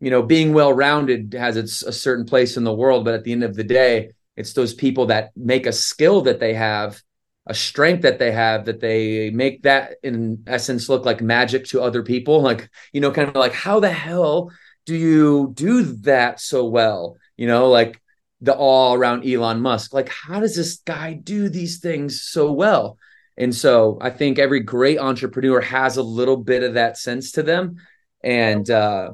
you 0.00 0.10
know, 0.10 0.22
being 0.22 0.52
well 0.52 0.72
rounded 0.72 1.34
has 1.34 1.56
its 1.56 1.82
a 1.82 1.92
certain 1.92 2.26
place 2.26 2.56
in 2.56 2.64
the 2.64 2.74
world, 2.74 3.04
but 3.04 3.14
at 3.14 3.24
the 3.24 3.32
end 3.32 3.44
of 3.44 3.54
the 3.54 3.64
day, 3.64 4.10
it's 4.36 4.52
those 4.52 4.74
people 4.74 5.06
that 5.06 5.30
make 5.34 5.66
a 5.66 5.72
skill 5.72 6.22
that 6.22 6.40
they 6.40 6.52
have, 6.54 7.00
a 7.46 7.54
strength 7.54 8.02
that 8.02 8.18
they 8.18 8.32
have, 8.32 8.66
that 8.66 8.80
they 8.80 9.30
make 9.30 9.62
that 9.62 9.94
in 10.02 10.42
essence 10.46 10.88
look 10.88 11.06
like 11.06 11.22
magic 11.22 11.64
to 11.66 11.80
other 11.80 12.02
people. 12.02 12.42
Like, 12.42 12.68
you 12.92 13.00
know, 13.00 13.10
kind 13.10 13.28
of 13.28 13.36
like, 13.36 13.54
how 13.54 13.80
the 13.80 13.90
hell 13.90 14.50
do 14.84 14.94
you 14.94 15.52
do 15.54 15.82
that 16.02 16.40
so 16.40 16.66
well? 16.66 17.16
You 17.38 17.46
know, 17.46 17.70
like 17.70 18.00
the 18.42 18.54
all 18.54 18.94
around 18.94 19.26
Elon 19.26 19.62
Musk. 19.62 19.94
Like, 19.94 20.10
how 20.10 20.40
does 20.40 20.54
this 20.54 20.76
guy 20.76 21.14
do 21.14 21.48
these 21.48 21.78
things 21.78 22.20
so 22.20 22.52
well? 22.52 22.98
And 23.36 23.54
so 23.54 23.98
I 24.00 24.10
think 24.10 24.38
every 24.38 24.60
great 24.60 24.98
entrepreneur 24.98 25.60
has 25.60 25.96
a 25.96 26.02
little 26.02 26.36
bit 26.36 26.62
of 26.62 26.74
that 26.74 26.96
sense 26.96 27.32
to 27.32 27.42
them. 27.42 27.76
And 28.24 28.68
uh, 28.70 29.12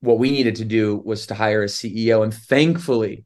what 0.00 0.18
we 0.18 0.30
needed 0.30 0.56
to 0.56 0.64
do 0.64 1.00
was 1.04 1.26
to 1.28 1.34
hire 1.34 1.62
a 1.62 1.66
CEO. 1.66 2.22
And 2.22 2.32
thankfully, 2.32 3.24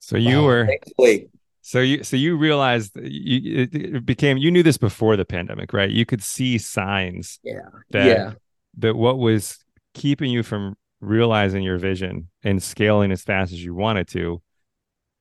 so 0.00 0.16
you 0.16 0.42
were 0.42 0.66
thankfully 0.66 1.30
so 1.66 1.80
you 1.80 2.04
so 2.04 2.14
you 2.14 2.36
realized 2.36 2.94
you, 3.00 3.66
it 3.72 4.04
became 4.04 4.36
you 4.36 4.50
knew 4.50 4.62
this 4.62 4.76
before 4.76 5.16
the 5.16 5.24
pandemic, 5.24 5.72
right? 5.72 5.90
You 5.90 6.04
could 6.04 6.22
see 6.22 6.58
signs. 6.58 7.38
Yeah. 7.42 7.60
That, 7.88 8.06
yeah. 8.06 8.32
That 8.76 8.96
what 8.96 9.18
was 9.18 9.64
keeping 9.94 10.30
you 10.30 10.42
from 10.42 10.76
realizing 11.00 11.62
your 11.62 11.78
vision 11.78 12.28
and 12.42 12.62
scaling 12.62 13.10
as 13.12 13.22
fast 13.22 13.50
as 13.50 13.64
you 13.64 13.74
wanted 13.74 14.08
to 14.08 14.42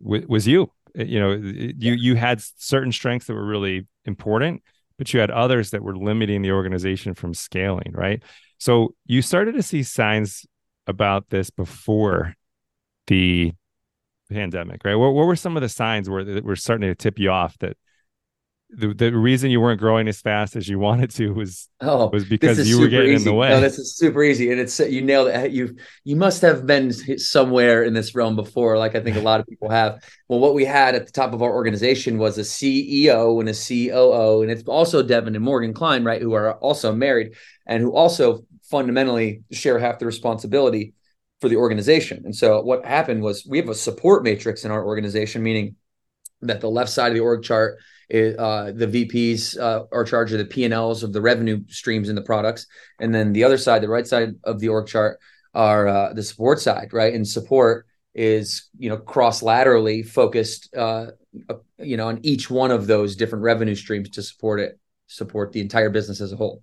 was 0.01 0.45
you. 0.45 0.69
You 0.93 1.19
know, 1.21 1.31
you 1.31 1.93
you 1.93 2.15
had 2.15 2.43
certain 2.57 2.91
strengths 2.91 3.27
that 3.27 3.35
were 3.35 3.45
really 3.45 3.87
important, 4.05 4.63
but 4.97 5.13
you 5.13 5.19
had 5.19 5.31
others 5.31 5.71
that 5.71 5.83
were 5.83 5.95
limiting 5.95 6.41
the 6.41 6.51
organization 6.51 7.13
from 7.13 7.33
scaling, 7.33 7.91
right? 7.93 8.21
So 8.57 8.95
you 9.05 9.21
started 9.21 9.55
to 9.55 9.63
see 9.63 9.83
signs 9.83 10.45
about 10.87 11.29
this 11.29 11.49
before 11.49 12.35
the 13.07 13.53
pandemic, 14.29 14.81
right? 14.83 14.95
What, 14.95 15.13
what 15.13 15.27
were 15.27 15.35
some 15.35 15.57
of 15.57 15.61
the 15.61 15.69
signs 15.69 16.09
where 16.09 16.23
that 16.23 16.43
were 16.43 16.55
starting 16.55 16.89
to 16.89 16.95
tip 16.95 17.19
you 17.19 17.31
off 17.31 17.57
that 17.59 17.77
the, 18.75 18.93
the 18.93 19.15
reason 19.15 19.51
you 19.51 19.61
weren't 19.61 19.79
growing 19.79 20.07
as 20.07 20.21
fast 20.21 20.55
as 20.55 20.67
you 20.67 20.79
wanted 20.79 21.11
to 21.11 21.33
was 21.33 21.69
oh, 21.81 22.09
was 22.09 22.25
because 22.25 22.67
you 22.67 22.79
were 22.79 22.87
getting 22.87 23.13
easy. 23.13 23.23
in 23.23 23.23
the 23.23 23.33
way. 23.33 23.49
No, 23.49 23.61
this 23.61 23.77
is 23.77 23.95
super 23.95 24.23
easy, 24.23 24.51
and 24.51 24.59
it's 24.59 24.79
you 24.79 25.01
nailed 25.01 25.27
it. 25.27 25.51
You 25.51 25.75
you 26.03 26.15
must 26.15 26.41
have 26.41 26.65
been 26.65 26.91
somewhere 27.19 27.83
in 27.83 27.93
this 27.93 28.15
realm 28.15 28.35
before, 28.35 28.77
like 28.77 28.95
I 28.95 28.99
think 29.01 29.17
a 29.17 29.21
lot 29.21 29.39
of 29.39 29.47
people 29.47 29.69
have. 29.69 30.03
Well, 30.27 30.39
what 30.39 30.53
we 30.53 30.65
had 30.65 30.95
at 30.95 31.05
the 31.05 31.11
top 31.11 31.33
of 31.33 31.41
our 31.41 31.51
organization 31.51 32.17
was 32.17 32.37
a 32.37 32.41
CEO 32.41 33.39
and 33.39 33.49
a 33.49 33.53
COO, 33.53 34.41
and 34.41 34.51
it's 34.51 34.67
also 34.67 35.03
Devan 35.03 35.27
and 35.27 35.41
Morgan 35.41 35.73
Kline, 35.73 36.03
right, 36.03 36.21
who 36.21 36.33
are 36.33 36.53
also 36.55 36.93
married 36.93 37.35
and 37.67 37.81
who 37.81 37.93
also 37.95 38.45
fundamentally 38.63 39.43
share 39.51 39.77
half 39.77 39.99
the 39.99 40.05
responsibility 40.05 40.93
for 41.41 41.49
the 41.49 41.57
organization. 41.57 42.21
And 42.25 42.35
so 42.35 42.61
what 42.61 42.85
happened 42.85 43.21
was 43.21 43.45
we 43.45 43.57
have 43.57 43.69
a 43.69 43.75
support 43.75 44.23
matrix 44.23 44.63
in 44.65 44.71
our 44.71 44.83
organization, 44.85 45.43
meaning 45.43 45.75
that 46.47 46.61
the 46.61 46.69
left 46.69 46.91
side 46.91 47.07
of 47.09 47.13
the 47.15 47.19
org 47.21 47.43
chart 47.43 47.77
uh, 48.13 48.71
the 48.71 48.87
VPs 48.87 49.57
uh, 49.57 49.85
are 49.91 50.03
charged 50.03 50.33
of 50.33 50.39
the 50.39 50.45
P&Ls 50.45 51.01
of 51.01 51.13
the 51.13 51.21
revenue 51.21 51.63
streams 51.67 52.09
in 52.09 52.15
the 52.15 52.21
products. 52.21 52.67
And 52.99 53.13
then 53.15 53.33
the 53.33 53.43
other 53.43 53.57
side, 53.57 53.81
the 53.81 53.89
right 53.89 54.05
side 54.05 54.35
of 54.43 54.59
the 54.59 54.67
org 54.67 54.87
chart 54.87 55.19
are 55.55 55.87
uh, 55.87 56.13
the 56.13 56.21
support 56.21 56.59
side, 56.59 56.93
right? 56.93 57.13
And 57.13 57.27
support 57.27 57.87
is, 58.13 58.69
you 58.77 58.89
know, 58.89 58.97
cross 58.97 59.41
laterally 59.41 60.03
focused, 60.03 60.75
uh, 60.75 61.07
you 61.79 61.97
know, 61.97 62.07
on 62.07 62.19
each 62.23 62.51
one 62.51 62.69
of 62.69 62.85
those 62.85 63.15
different 63.15 63.43
revenue 63.43 63.75
streams 63.75 64.09
to 64.11 64.21
support 64.21 64.59
it, 64.59 64.79
support 65.07 65.51
the 65.51 65.61
entire 65.61 65.89
business 65.89 66.21
as 66.21 66.31
a 66.31 66.35
whole 66.35 66.61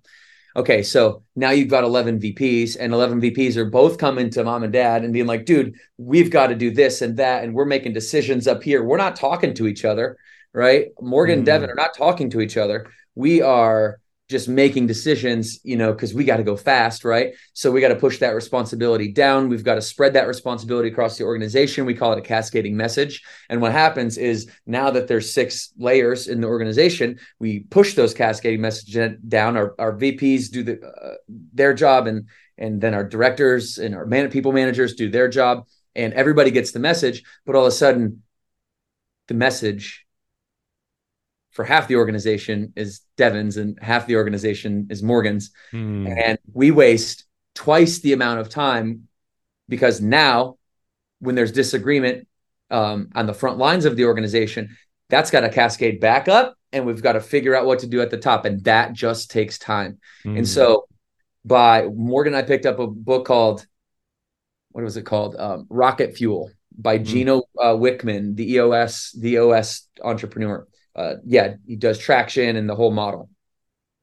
okay, 0.55 0.83
so 0.83 1.23
now 1.35 1.51
you've 1.51 1.69
got 1.69 1.83
11 1.83 2.19
VPs, 2.19 2.77
and 2.79 2.93
11 2.93 3.21
VPs 3.21 3.55
are 3.57 3.69
both 3.69 3.97
coming 3.97 4.29
to 4.31 4.43
mom 4.43 4.63
and 4.63 4.73
dad 4.73 5.03
and 5.03 5.13
being 5.13 5.27
like, 5.27 5.45
dude, 5.45 5.75
we've 5.97 6.31
got 6.31 6.47
to 6.47 6.55
do 6.55 6.71
this 6.71 7.01
and 7.01 7.17
that. 7.17 7.43
And 7.43 7.53
we're 7.53 7.65
making 7.65 7.93
decisions 7.93 8.47
up 8.47 8.63
here. 8.63 8.83
We're 8.83 8.97
not 8.97 9.15
talking 9.15 9.53
to 9.55 9.67
each 9.67 9.85
other, 9.85 10.17
right? 10.53 10.87
Morgan 10.99 11.35
mm. 11.35 11.39
and 11.39 11.47
Devan 11.47 11.69
are 11.69 11.75
not 11.75 11.95
talking 11.95 12.29
to 12.31 12.41
each 12.41 12.57
other. 12.57 12.91
We 13.15 13.41
are 13.41 13.99
just 14.31 14.47
making 14.47 14.87
decisions, 14.87 15.59
you 15.63 15.75
know, 15.75 15.91
because 15.91 16.13
we 16.13 16.23
got 16.23 16.37
to 16.37 16.43
go 16.43 16.55
fast, 16.55 17.03
right? 17.03 17.33
So 17.53 17.69
we 17.69 17.81
got 17.81 17.89
to 17.89 17.95
push 17.95 18.19
that 18.19 18.33
responsibility 18.33 19.11
down. 19.11 19.49
We've 19.49 19.63
got 19.63 19.75
to 19.75 19.81
spread 19.81 20.13
that 20.13 20.27
responsibility 20.27 20.87
across 20.87 21.17
the 21.17 21.25
organization. 21.25 21.85
We 21.85 21.93
call 21.93 22.13
it 22.13 22.19
a 22.19 22.21
cascading 22.21 22.75
message. 22.75 23.21
And 23.49 23.61
what 23.61 23.73
happens 23.73 24.17
is 24.17 24.49
now 24.65 24.89
that 24.91 25.09
there's 25.09 25.31
six 25.31 25.73
layers 25.77 26.29
in 26.29 26.39
the 26.39 26.47
organization, 26.47 27.19
we 27.39 27.59
push 27.59 27.93
those 27.93 28.13
cascading 28.13 28.61
messages 28.61 29.19
down. 29.27 29.57
Our, 29.57 29.75
our 29.77 29.97
VPs 29.97 30.49
do 30.49 30.63
the, 30.63 30.81
uh, 30.81 31.15
their 31.53 31.73
job, 31.73 32.07
and 32.07 32.27
and 32.57 32.79
then 32.79 32.93
our 32.93 33.03
directors 33.03 33.79
and 33.79 33.95
our 33.95 34.05
man- 34.05 34.29
people 34.29 34.51
managers 34.51 34.93
do 34.93 35.09
their 35.09 35.27
job, 35.27 35.67
and 35.95 36.13
everybody 36.13 36.51
gets 36.51 36.71
the 36.71 36.79
message. 36.79 37.23
But 37.45 37.55
all 37.55 37.65
of 37.65 37.67
a 37.67 37.71
sudden, 37.71 38.23
the 39.27 39.33
message 39.33 40.05
for 41.51 41.65
half 41.65 41.87
the 41.87 41.97
organization 41.97 42.73
is 42.75 43.01
Devan's 43.17 43.57
and 43.57 43.77
half 43.81 44.07
the 44.07 44.15
organization 44.15 44.87
is 44.89 45.03
Morgan's. 45.03 45.51
Hmm. 45.71 46.07
And 46.07 46.39
we 46.53 46.71
waste 46.71 47.25
twice 47.55 47.99
the 47.99 48.13
amount 48.13 48.39
of 48.39 48.49
time 48.49 49.07
because 49.67 50.01
now 50.01 50.57
when 51.19 51.35
there's 51.35 51.51
disagreement 51.51 52.27
um, 52.69 53.09
on 53.15 53.25
the 53.25 53.33
front 53.33 53.57
lines 53.57 53.85
of 53.85 53.97
the 53.97 54.05
organization, 54.05 54.77
that's 55.09 55.29
got 55.29 55.41
to 55.41 55.49
cascade 55.49 55.99
back 55.99 56.29
up 56.29 56.55
and 56.71 56.85
we've 56.85 57.01
got 57.01 57.13
to 57.13 57.21
figure 57.21 57.53
out 57.53 57.65
what 57.65 57.79
to 57.79 57.87
do 57.87 58.01
at 58.01 58.09
the 58.09 58.17
top. 58.17 58.45
And 58.45 58.63
that 58.63 58.93
just 58.93 59.29
takes 59.29 59.59
time. 59.59 59.99
Hmm. 60.23 60.37
And 60.37 60.47
so 60.47 60.87
by 61.43 61.85
Morgan, 61.85 62.33
I 62.33 62.43
picked 62.43 62.65
up 62.65 62.79
a 62.79 62.87
book 62.87 63.25
called, 63.25 63.65
what 64.71 64.85
was 64.85 64.95
it 64.95 65.03
called? 65.03 65.35
Um, 65.35 65.67
Rocket 65.69 66.15
Fuel 66.15 66.49
by 66.77 66.97
hmm. 66.97 67.03
Gino 67.03 67.43
uh, 67.59 67.75
Wickman, 67.75 68.37
the 68.37 68.53
EOS, 68.53 69.11
the 69.19 69.31
EOS 69.31 69.89
entrepreneur 70.01 70.65
uh, 70.95 71.15
yeah, 71.25 71.55
he 71.65 71.75
does 71.75 71.97
traction 71.97 72.55
and 72.55 72.69
the 72.69 72.75
whole 72.75 72.91
model. 72.91 73.29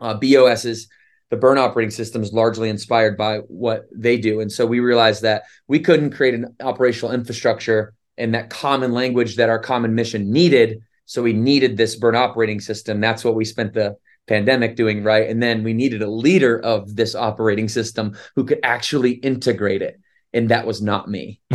Uh, 0.00 0.14
BOS 0.14 0.64
is 0.64 0.88
the 1.30 1.36
burn 1.36 1.58
operating 1.58 1.90
system 1.90 2.22
is 2.22 2.32
largely 2.32 2.70
inspired 2.70 3.16
by 3.16 3.38
what 3.48 3.86
they 3.94 4.16
do. 4.16 4.40
And 4.40 4.50
so 4.50 4.64
we 4.64 4.80
realized 4.80 5.22
that 5.22 5.42
we 5.66 5.80
couldn't 5.80 6.12
create 6.12 6.34
an 6.34 6.56
operational 6.60 7.12
infrastructure 7.12 7.94
and 8.16 8.34
that 8.34 8.50
common 8.50 8.92
language 8.92 9.36
that 9.36 9.50
our 9.50 9.58
common 9.58 9.94
mission 9.94 10.32
needed. 10.32 10.80
So 11.04 11.22
we 11.22 11.32
needed 11.32 11.76
this 11.76 11.96
burn 11.96 12.16
operating 12.16 12.60
system. 12.60 13.00
That's 13.00 13.24
what 13.24 13.34
we 13.34 13.44
spent 13.44 13.74
the 13.74 13.96
pandemic 14.26 14.76
doing, 14.76 15.02
right? 15.02 15.28
And 15.28 15.42
then 15.42 15.62
we 15.62 15.74
needed 15.74 16.02
a 16.02 16.10
leader 16.10 16.58
of 16.60 16.96
this 16.96 17.14
operating 17.14 17.68
system 17.68 18.16
who 18.34 18.44
could 18.44 18.60
actually 18.62 19.12
integrate 19.12 19.82
it. 19.82 20.00
And 20.32 20.50
that 20.50 20.66
was 20.66 20.82
not 20.82 21.08
me. 21.08 21.40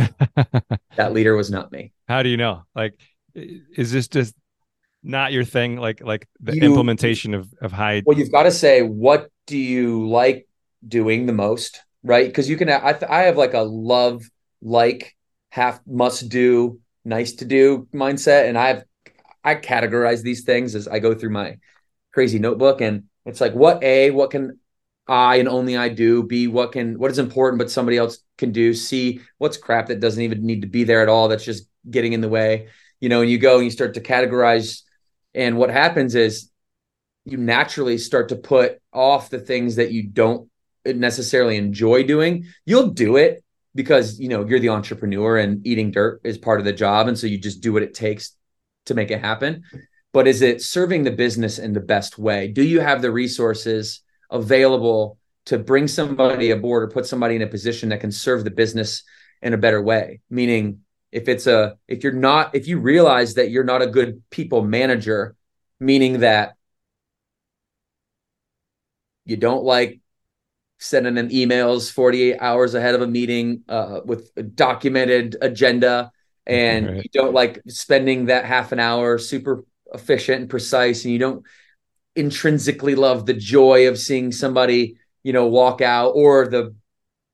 that 0.96 1.12
leader 1.12 1.36
was 1.36 1.50
not 1.50 1.70
me. 1.70 1.92
How 2.08 2.22
do 2.22 2.28
you 2.28 2.36
know? 2.36 2.62
Like, 2.74 2.94
is 3.34 3.92
this 3.92 4.08
just 4.08 4.34
not 5.04 5.32
your 5.32 5.44
thing 5.44 5.76
like 5.76 6.02
like 6.02 6.26
the 6.40 6.56
you, 6.56 6.62
implementation 6.62 7.34
of 7.34 7.52
of 7.60 7.70
high 7.70 8.02
well 8.06 8.18
you've 8.18 8.32
got 8.32 8.44
to 8.44 8.50
say 8.50 8.82
what 8.82 9.30
do 9.46 9.56
you 9.56 10.08
like 10.08 10.48
doing 10.86 11.26
the 11.26 11.32
most 11.32 11.80
right? 12.04 12.26
Because 12.26 12.48
you 12.48 12.56
can 12.56 12.70
i 12.70 12.96
i 13.08 13.22
have 13.22 13.36
like 13.36 13.54
a 13.54 13.60
love 13.60 14.22
like 14.62 15.16
half 15.48 15.80
must 15.86 16.28
do 16.28 16.78
nice 17.04 17.32
to 17.32 17.44
do 17.44 17.86
mindset 17.94 18.48
and 18.48 18.56
i've 18.56 18.82
i 19.42 19.54
categorize 19.54 20.22
these 20.22 20.42
things 20.44 20.74
as 20.74 20.88
i 20.88 20.98
go 20.98 21.14
through 21.14 21.30
my 21.30 21.58
crazy 22.12 22.38
notebook 22.38 22.80
and 22.80 23.04
it's 23.26 23.40
like 23.40 23.52
what 23.52 23.82
a 23.82 24.10
what 24.10 24.30
can 24.30 24.58
i 25.06 25.36
and 25.36 25.48
only 25.48 25.76
i 25.76 25.88
do? 25.88 26.22
B 26.22 26.46
what 26.46 26.72
can 26.72 26.98
what 26.98 27.10
is 27.10 27.18
important 27.18 27.58
but 27.58 27.70
somebody 27.70 27.96
else 27.96 28.18
can 28.38 28.52
do? 28.52 28.74
C 28.74 29.20
what's 29.38 29.56
crap 29.56 29.88
that 29.88 30.00
doesn't 30.00 30.22
even 30.22 30.46
need 30.46 30.62
to 30.62 30.68
be 30.68 30.84
there 30.84 31.02
at 31.02 31.08
all 31.08 31.28
that's 31.28 31.44
just 31.44 31.68
getting 31.90 32.12
in 32.12 32.20
the 32.20 32.28
way? 32.28 32.68
You 33.00 33.08
know 33.08 33.22
and 33.22 33.30
you 33.30 33.38
go 33.38 33.56
and 33.56 33.64
you 33.64 33.70
start 33.70 33.94
to 33.94 34.00
categorize 34.00 34.82
and 35.34 35.56
what 35.56 35.70
happens 35.70 36.14
is 36.14 36.50
you 37.24 37.38
naturally 37.38 37.98
start 37.98 38.28
to 38.28 38.36
put 38.36 38.80
off 38.92 39.30
the 39.30 39.38
things 39.38 39.76
that 39.76 39.92
you 39.92 40.02
don't 40.02 40.48
necessarily 40.84 41.56
enjoy 41.56 42.04
doing. 42.04 42.46
You'll 42.66 42.90
do 42.90 43.16
it 43.16 43.42
because 43.74 44.20
you 44.20 44.28
know 44.28 44.46
you're 44.46 44.60
the 44.60 44.68
entrepreneur 44.68 45.38
and 45.38 45.66
eating 45.66 45.90
dirt 45.90 46.20
is 46.24 46.38
part 46.38 46.60
of 46.60 46.64
the 46.64 46.72
job 46.72 47.08
and 47.08 47.18
so 47.18 47.26
you 47.26 47.38
just 47.38 47.60
do 47.60 47.72
what 47.72 47.82
it 47.82 47.94
takes 47.94 48.36
to 48.86 48.94
make 48.94 49.10
it 49.10 49.20
happen. 49.20 49.64
But 50.12 50.28
is 50.28 50.42
it 50.42 50.62
serving 50.62 51.02
the 51.02 51.10
business 51.10 51.58
in 51.58 51.72
the 51.72 51.80
best 51.80 52.18
way? 52.18 52.48
Do 52.48 52.62
you 52.62 52.80
have 52.80 53.02
the 53.02 53.10
resources 53.10 54.00
available 54.30 55.18
to 55.46 55.58
bring 55.58 55.88
somebody 55.88 56.50
aboard 56.50 56.84
or 56.84 56.88
put 56.88 57.06
somebody 57.06 57.34
in 57.36 57.42
a 57.42 57.48
position 57.48 57.88
that 57.88 58.00
can 58.00 58.12
serve 58.12 58.44
the 58.44 58.50
business 58.50 59.02
in 59.42 59.54
a 59.54 59.58
better 59.58 59.82
way? 59.82 60.20
Meaning 60.30 60.83
if 61.14 61.28
it's 61.28 61.46
a 61.46 61.78
if 61.86 62.02
you're 62.02 62.12
not 62.12 62.54
if 62.56 62.66
you 62.66 62.78
realize 62.78 63.34
that 63.34 63.48
you're 63.48 63.64
not 63.64 63.80
a 63.80 63.86
good 63.86 64.20
people 64.30 64.62
manager 64.62 65.36
meaning 65.78 66.20
that 66.20 66.56
you 69.24 69.36
don't 69.36 69.62
like 69.62 70.00
sending 70.80 71.14
them 71.14 71.28
emails 71.28 71.90
48 71.90 72.36
hours 72.40 72.74
ahead 72.74 72.96
of 72.96 73.00
a 73.00 73.06
meeting 73.06 73.62
uh, 73.68 74.00
with 74.04 74.32
a 74.36 74.42
documented 74.42 75.36
agenda 75.40 76.10
and 76.46 76.86
right. 76.86 76.96
you 76.96 77.10
don't 77.12 77.32
like 77.32 77.62
spending 77.68 78.26
that 78.26 78.44
half 78.44 78.72
an 78.72 78.80
hour 78.80 79.16
super 79.16 79.64
efficient 79.94 80.40
and 80.40 80.50
precise 80.50 81.04
and 81.04 81.12
you 81.12 81.20
don't 81.20 81.44
intrinsically 82.16 82.96
love 82.96 83.24
the 83.24 83.34
joy 83.34 83.86
of 83.86 83.98
seeing 83.98 84.32
somebody 84.32 84.96
you 85.22 85.32
know 85.32 85.46
walk 85.46 85.80
out 85.80 86.10
or 86.10 86.48
the 86.48 86.74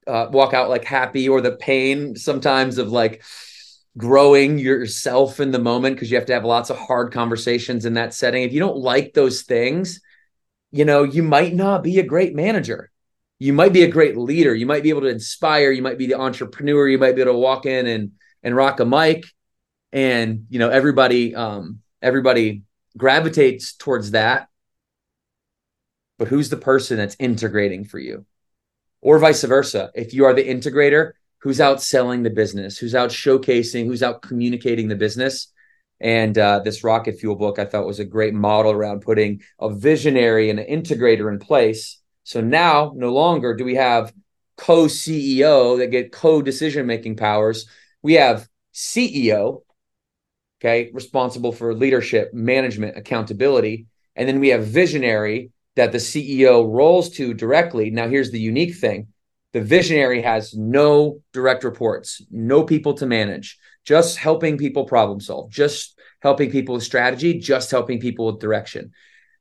uh, 0.07 0.29
walk 0.31 0.53
out 0.53 0.69
like 0.69 0.85
happy 0.85 1.31
or 1.31 1.41
the 1.41 1.53
pain 1.53 2.15
sometimes 2.15 2.77
of 2.77 2.93
like 2.93 3.23
growing 3.97 4.59
yourself 4.59 5.41
in 5.41 5.51
the 5.51 5.59
moment 5.59 5.97
because 5.97 6.11
you 6.11 6.17
have 6.17 6.27
to 6.27 6.33
have 6.33 6.45
lots 6.45 6.71
of 6.71 6.79
hard 6.79 7.13
conversations 7.13 7.85
in 7.85 7.95
that 7.95 8.15
setting. 8.15 8.43
If 8.43 8.53
you 8.53 8.61
don't 8.61 8.77
like 8.77 9.13
those 9.15 9.43
things, 9.43 10.01
you 10.71 10.85
know, 10.85 11.03
you 11.03 11.23
might 11.23 11.55
not 11.55 11.83
be 11.83 11.99
a 11.99 12.05
great 12.05 12.35
manager. 12.35 12.91
You 13.39 13.53
might 13.53 13.73
be 13.73 13.83
a 13.83 13.91
great 13.91 14.17
leader. 14.17 14.55
You 14.55 14.67
might 14.67 14.83
be 14.83 14.91
able 14.91 15.01
to 15.03 15.09
inspire. 15.09 15.73
You 15.73 15.83
might 15.83 15.99
be 15.99 16.07
the 16.07 16.21
entrepreneur. 16.21 16.87
You 16.87 16.99
might 16.99 17.17
be 17.17 17.23
able 17.23 17.33
to 17.33 17.39
walk 17.39 17.67
in 17.67 17.87
and 17.87 18.13
and 18.43 18.57
rock 18.57 18.81
a 18.81 18.87
mic, 18.87 19.25
and 19.93 20.47
you 20.49 20.59
know 20.59 20.69
everybody 20.69 21.35
um 21.35 21.81
everybody 22.03 22.63
gravitates 22.97 23.75
towards 23.75 24.13
that 24.13 24.49
but 26.19 26.29
who's 26.29 26.51
the 26.51 26.57
person 26.57 26.97
that's 26.97 27.17
integrating 27.19 27.85
for 27.85 27.99
you 27.99 28.25
or 29.01 29.19
vice 29.19 29.43
versa 29.45 29.91
if 29.95 30.15
you 30.15 30.25
are 30.25 30.35
the 30.35 30.45
integrator 30.45 31.13
who's 31.43 31.61
out 31.61 31.83
selling 31.83 32.23
the 32.23 32.31
business 32.31 32.79
who's 32.79 32.95
out 32.95 33.11
showcasing 33.11 33.87
who's 33.87 34.03
out 34.03 34.23
communicating 34.23 34.89
the 34.89 34.97
business 34.97 35.53
and 36.01 36.39
uh, 36.39 36.61
this 36.61 36.83
rocket 36.85 37.19
fuel 37.19 37.37
book 37.37 37.59
i 37.59 37.65
thought 37.65 37.87
was 37.87 38.01
a 38.01 38.05
great 38.05 38.35
model 38.35 38.73
around 38.73 39.01
putting 39.01 39.41
a 39.61 39.73
visionary 39.73 40.51
and 40.51 40.59
an 40.59 40.67
integrator 40.67 41.31
in 41.33 41.39
place 41.39 42.01
so 42.25 42.41
now 42.41 42.93
no 42.95 43.13
longer 43.13 43.55
do 43.55 43.65
we 43.65 43.75
have 43.75 44.13
co-ceo 44.57 45.79
that 45.79 45.91
get 45.91 46.13
co-decision 46.13 46.87
making 46.87 47.17
powers 47.17 47.67
we 48.03 48.15
have 48.15 48.49
ceo 48.75 49.63
okay, 50.61 50.91
responsible 50.93 51.53
for 51.53 51.75
leadership, 51.75 52.35
management, 52.35 52.97
accountability. 52.97 53.87
And 54.15 54.29
then 54.29 54.41
we 54.41 54.49
have 54.49 54.67
visionary 54.67 55.51
that 55.77 55.93
the 55.93 55.99
CEO 55.99 56.67
rolls 56.71 57.11
to 57.11 57.33
directly. 57.33 57.91
Now, 57.91 58.09
here's 58.09 58.31
the 58.31 58.41
unique 58.41 58.77
thing 58.77 59.09
the 59.53 59.61
visionary 59.61 60.23
has 60.23 60.55
no 60.55 61.21
direct 61.33 61.65
reports, 61.65 62.23
no 62.31 62.63
people 62.63 62.95
to 62.95 63.07
manage, 63.07 63.59
just 63.85 64.19
helping 64.19 64.59
people 64.59 64.85
problem 64.85 65.21
solve, 65.21 65.51
just 65.51 65.99
helping 66.21 66.51
people 66.51 66.75
with 66.75 66.85
strategy, 66.85 67.39
just 67.39 67.71
helping 67.71 67.99
people 67.99 68.27
with 68.27 68.41
direction. 68.41 68.93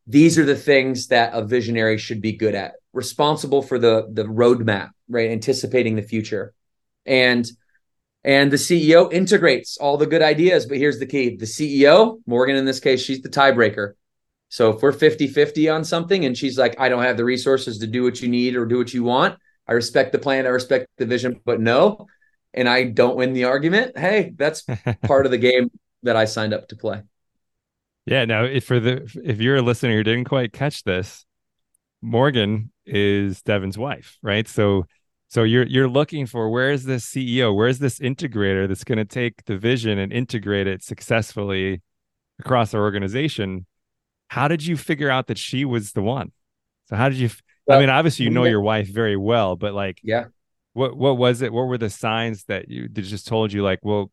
These 0.08 0.40
are 0.40 0.46
the 0.46 0.56
things 0.56 1.08
that 1.08 1.34
a 1.34 1.44
visionary 1.44 1.98
should 1.98 2.22
be 2.22 2.32
good 2.32 2.56
at, 2.56 2.74
responsible 2.94 3.62
for 3.62 3.78
the, 3.78 4.08
the 4.12 4.24
roadmap, 4.24 4.90
right? 5.08 5.30
Anticipating 5.30 5.96
the 5.96 6.02
future. 6.02 6.54
And 7.06 7.50
and 8.24 8.52
the 8.52 8.58
CEO 8.58 9.12
integrates 9.14 9.78
all 9.78 9.96
the 9.96 10.06
good 10.06 10.22
ideas. 10.22 10.66
But 10.66 10.78
here's 10.78 11.00
the 11.00 11.06
key 11.06 11.38
the 11.38 11.46
CEO, 11.46 12.20
Morgan 12.26 12.56
in 12.56 12.66
this 12.66 12.80
case, 12.80 13.02
she's 13.02 13.22
the 13.22 13.30
tiebreaker. 13.30 13.94
So 14.50 14.72
if 14.72 14.82
we're 14.82 14.92
50 14.92 15.28
50 15.28 15.70
on 15.70 15.84
something 15.84 16.26
and 16.26 16.36
she's 16.36 16.58
like, 16.58 16.76
I 16.80 16.90
don't 16.90 17.04
have 17.04 17.18
the 17.18 17.24
resources 17.24 17.78
to 17.80 17.88
do 17.88 18.04
what 18.04 18.22
you 18.22 18.28
need 18.28 18.56
or 18.56 18.66
do 18.66 18.78
what 18.78 18.94
you 18.94 19.04
want, 19.04 19.38
I 19.70 19.74
respect 19.74 20.12
the 20.12 20.20
plan, 20.20 20.48
I 20.48 20.50
respect 20.50 20.88
the 20.98 21.06
vision, 21.06 21.40
but 21.46 21.62
no, 21.62 22.08
and 22.56 22.68
I 22.68 22.86
don't 22.86 23.16
win 23.16 23.34
the 23.34 23.44
argument, 23.44 23.98
hey, 23.98 24.34
that's 24.36 24.66
part 25.04 25.26
of 25.26 25.32
the 25.32 25.38
game 25.38 25.70
that 26.04 26.16
I 26.16 26.26
signed 26.26 26.54
up 26.54 26.68
to 26.70 26.76
play. 26.76 27.04
Yeah. 28.06 28.26
Now, 28.26 28.44
if 28.44 28.66
for 28.66 28.80
the 28.80 29.08
if 29.24 29.40
you're 29.40 29.58
a 29.58 29.62
listener 29.62 29.94
who 29.94 30.04
didn't 30.04 30.26
quite 30.26 30.52
catch 30.52 30.84
this, 30.84 31.26
Morgan 32.02 32.72
is 32.86 33.44
Devan's 33.44 33.78
wife, 33.78 34.18
right? 34.24 34.48
So 34.48 34.86
so 35.28 35.44
you're 35.44 35.68
you're 35.68 35.88
looking 35.88 36.26
for 36.26 36.50
where 36.50 36.72
is 36.72 36.86
this 36.86 37.06
CEO, 37.06 37.56
where 37.56 37.68
is 37.68 37.78
this 37.78 38.00
integrator 38.00 38.68
that's 38.68 38.84
going 38.84 38.98
to 38.98 39.06
take 39.06 39.46
the 39.46 39.58
vision 39.58 40.00
and 40.00 40.12
integrate 40.12 40.66
it 40.66 40.82
successfully 40.82 41.82
across 42.40 42.74
our 42.74 42.82
organization. 42.82 43.68
How 44.30 44.48
did 44.48 44.66
you 44.66 44.76
figure 44.76 45.10
out 45.10 45.28
that 45.28 45.38
she 45.38 45.66
was 45.66 45.92
the 45.92 46.02
one? 46.02 46.32
So 46.86 46.96
how 46.96 47.10
did 47.10 47.20
you? 47.20 47.30
Well, 47.70 47.78
I 47.78 47.82
mean, 47.82 47.90
obviously 47.92 48.26
you 48.26 48.32
know 48.32 48.46
yeah. 48.46 48.50
your 48.50 48.62
wife 48.62 48.88
very 48.88 49.16
well, 49.16 49.56
but 49.56 49.76
like, 49.76 50.00
yeah, 50.04 50.26
what 50.74 50.98
what 50.98 51.18
was 51.18 51.44
it? 51.44 51.54
What 51.54 51.68
were 51.68 51.78
the 51.78 51.92
signs 51.92 52.46
that 52.46 52.68
you 52.68 52.90
that 52.92 53.02
just 53.04 53.28
told 53.28 53.54
you 53.54 53.62
like, 53.62 53.80
well, 53.84 54.12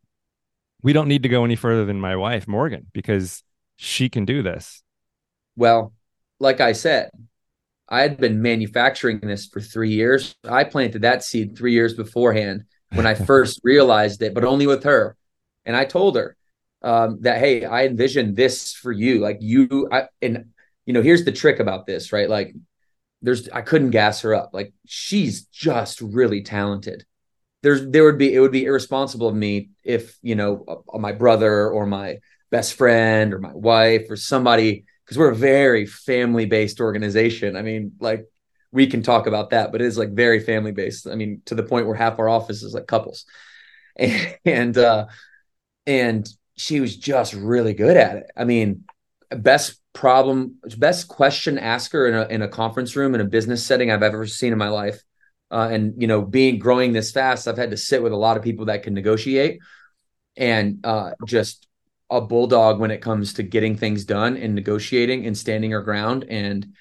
we 0.82 0.92
don't 0.92 1.08
need 1.08 1.22
to 1.22 1.30
go 1.30 1.42
any 1.42 1.56
further 1.56 1.86
than 1.86 1.98
my 1.98 2.16
wife 2.16 2.46
Morgan 2.46 2.86
because 2.92 3.42
she 3.76 4.10
can 4.10 4.26
do 4.26 4.42
this. 4.42 4.82
Well, 5.56 5.94
like 6.38 6.60
I 6.60 6.72
said, 6.72 7.10
I 7.88 8.02
had 8.02 8.18
been 8.18 8.42
manufacturing 8.42 9.20
this 9.20 9.46
for 9.46 9.60
three 9.60 9.90
years. 9.90 10.34
I 10.44 10.64
planted 10.64 11.00
that 11.02 11.24
seed 11.24 11.56
three 11.56 11.72
years 11.72 11.94
beforehand 11.94 12.64
when 12.92 13.06
I 13.06 13.14
first 13.30 13.60
realized 13.64 14.20
it, 14.20 14.34
but 14.34 14.44
only 14.44 14.66
with 14.66 14.84
her. 14.84 15.16
And 15.64 15.74
I 15.74 15.86
told 15.86 16.16
her 16.16 16.36
um, 16.82 17.22
that, 17.22 17.38
hey, 17.38 17.64
I 17.64 17.86
envision 17.86 18.34
this 18.34 18.74
for 18.74 18.92
you. 18.92 19.20
Like 19.20 19.38
you, 19.40 19.88
I, 19.90 20.08
and 20.20 20.50
you 20.84 20.92
know, 20.92 21.02
here's 21.02 21.24
the 21.24 21.32
trick 21.32 21.58
about 21.58 21.86
this, 21.86 22.12
right? 22.12 22.28
Like, 22.28 22.54
there's, 23.22 23.48
I 23.48 23.62
couldn't 23.62 23.90
gas 23.90 24.20
her 24.22 24.34
up. 24.34 24.50
Like, 24.52 24.72
she's 24.86 25.46
just 25.46 26.00
really 26.00 26.42
talented. 26.42 27.04
There's, 27.62 27.86
there 27.88 28.04
would 28.04 28.18
be, 28.18 28.34
it 28.34 28.40
would 28.40 28.52
be 28.52 28.64
irresponsible 28.64 29.28
of 29.28 29.34
me 29.34 29.70
if, 29.84 30.16
you 30.22 30.34
know, 30.34 30.84
my 30.94 31.12
brother 31.12 31.68
or 31.68 31.86
my 31.86 32.18
best 32.50 32.74
friend 32.74 33.34
or 33.34 33.38
my 33.38 33.52
wife 33.52 34.06
or 34.08 34.16
somebody 34.16 34.84
because 35.04 35.18
we're 35.18 35.30
a 35.30 35.36
very 35.36 35.86
family 35.86 36.46
based 36.46 36.80
organization. 36.80 37.56
I 37.56 37.62
mean, 37.62 37.92
like 38.00 38.26
we 38.72 38.86
can 38.86 39.02
talk 39.02 39.26
about 39.26 39.50
that, 39.50 39.72
but 39.72 39.80
it 39.80 39.86
is 39.86 39.96
like 39.96 40.10
very 40.10 40.40
family 40.40 40.72
based. 40.72 41.06
I 41.06 41.14
mean, 41.14 41.42
to 41.46 41.54
the 41.54 41.62
point 41.62 41.86
where 41.86 41.94
half 41.94 42.18
our 42.18 42.28
office 42.28 42.62
is 42.62 42.74
like 42.74 42.86
couples, 42.86 43.24
and 43.96 44.36
and, 44.44 44.76
uh, 44.76 45.06
and 45.86 46.28
she 46.56 46.80
was 46.80 46.96
just 46.96 47.34
really 47.34 47.74
good 47.74 47.96
at 47.96 48.16
it. 48.16 48.30
I 48.36 48.44
mean, 48.44 48.84
best 49.30 49.80
problem, 49.92 50.56
best 50.76 51.08
question 51.08 51.58
asker 51.58 52.06
in 52.06 52.14
a 52.14 52.26
in 52.26 52.42
a 52.42 52.48
conference 52.48 52.96
room 52.96 53.14
in 53.14 53.20
a 53.20 53.24
business 53.24 53.64
setting 53.64 53.90
I've 53.90 54.02
ever 54.02 54.26
seen 54.26 54.52
in 54.52 54.58
my 54.58 54.68
life. 54.68 55.02
Uh, 55.50 55.68
and 55.70 56.00
you 56.00 56.08
know, 56.08 56.22
being 56.22 56.58
growing 56.58 56.92
this 56.92 57.12
fast, 57.12 57.46
I've 57.46 57.56
had 57.56 57.70
to 57.70 57.76
sit 57.76 58.02
with 58.02 58.12
a 58.12 58.16
lot 58.16 58.36
of 58.36 58.42
people 58.42 58.66
that 58.66 58.82
can 58.82 58.94
negotiate 58.94 59.60
and 60.36 60.84
uh, 60.84 61.12
just 61.24 61.66
a 62.10 62.20
bulldog 62.20 62.78
when 62.78 62.90
it 62.90 63.00
comes 63.00 63.34
to 63.34 63.42
getting 63.42 63.76
things 63.76 64.04
done 64.04 64.36
and 64.36 64.54
negotiating 64.54 65.26
and 65.26 65.36
standing 65.36 65.72
her 65.72 65.82
ground 65.82 66.24
and 66.28 66.74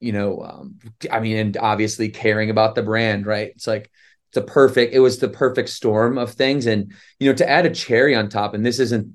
you 0.00 0.12
know 0.12 0.42
um, 0.42 0.78
i 1.10 1.20
mean 1.20 1.36
and 1.38 1.56
obviously 1.56 2.10
caring 2.10 2.50
about 2.50 2.74
the 2.74 2.82
brand 2.82 3.24
right 3.24 3.52
it's 3.54 3.66
like 3.66 3.90
it's 4.28 4.36
a 4.36 4.42
perfect 4.42 4.92
it 4.92 4.98
was 4.98 5.18
the 5.18 5.28
perfect 5.28 5.70
storm 5.70 6.18
of 6.18 6.32
things 6.32 6.66
and 6.66 6.92
you 7.18 7.30
know 7.30 7.34
to 7.34 7.48
add 7.48 7.64
a 7.64 7.70
cherry 7.70 8.14
on 8.14 8.28
top 8.28 8.52
and 8.52 8.66
this 8.66 8.78
isn't 8.78 9.14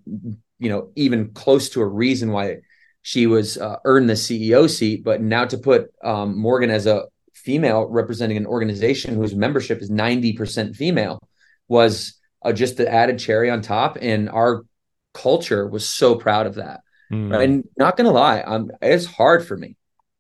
you 0.60 0.70
know 0.70 0.92
even 0.96 1.32
close 1.32 1.70
to 1.70 1.82
a 1.82 1.88
reason 1.88 2.32
why 2.32 2.58
she 3.02 3.28
was 3.28 3.58
uh, 3.58 3.78
earned 3.86 4.10
the 4.10 4.14
ceo 4.14 4.70
seat 4.70 5.04
but 5.04 5.22
now 5.22 5.46
to 5.46 5.58
put 5.58 5.92
um, 6.04 6.38
morgan 6.38 6.70
as 6.70 6.86
a 6.86 7.06
female 7.48 7.86
representing 7.86 8.36
an 8.36 8.46
organization 8.46 9.16
whose 9.16 9.34
membership 9.34 9.82
is 9.82 9.90
90% 9.90 10.76
female 10.76 11.18
was 11.70 12.20
uh, 12.44 12.52
just 12.52 12.76
the 12.76 12.92
added 12.92 13.20
cherry 13.20 13.50
on 13.50 13.62
top 13.62 13.98
and 14.02 14.30
our 14.30 14.64
culture 15.14 15.68
was 15.68 15.88
so 15.88 16.16
proud 16.16 16.46
of 16.46 16.56
that. 16.56 16.82
Mm. 17.12 17.32
Right? 17.32 17.50
And 17.50 17.68
not 17.78 17.96
gonna 17.96 18.12
lie, 18.12 18.44
I'm 18.46 18.72
it's 18.82 19.06
hard 19.06 19.48
for 19.48 19.56
me, 19.56 19.78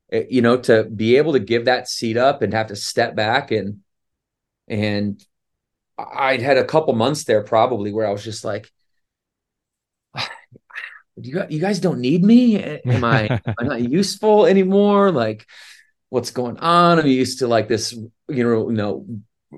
it, 0.09 0.31
you 0.31 0.41
know, 0.41 0.57
to 0.57 0.85
be 0.85 1.17
able 1.17 1.33
to 1.33 1.39
give 1.39 1.65
that 1.65 1.89
seat 1.89 2.15
up 2.15 2.41
and 2.41 2.53
have 2.53 2.67
to 2.67 2.75
step 2.75 3.15
back 3.15 3.51
and 3.51 3.81
and 4.67 5.21
I'd 5.97 6.41
had 6.41 6.57
a 6.57 6.63
couple 6.63 6.93
months 6.93 7.23
there 7.23 7.43
probably 7.43 7.91
where 7.91 8.07
I 8.07 8.11
was 8.11 8.23
just 8.23 8.45
like, 8.45 8.71
you 11.21 11.35
guys, 11.35 11.47
you 11.49 11.59
guys 11.59 11.79
don't 11.79 11.99
need 11.99 12.23
me. 12.23 12.61
Am 12.63 13.03
I 13.03 13.27
am 13.45 13.55
I 13.59 13.63
not 13.63 13.81
useful 13.89 14.45
anymore? 14.45 15.11
Like, 15.11 15.45
what's 16.09 16.31
going 16.31 16.57
on? 16.59 16.99
I'm 16.99 17.07
used 17.07 17.39
to 17.39 17.47
like 17.47 17.67
this, 17.67 17.91
you 17.91 18.43
know, 18.43 18.69
you 18.69 18.75
know, 18.75 19.05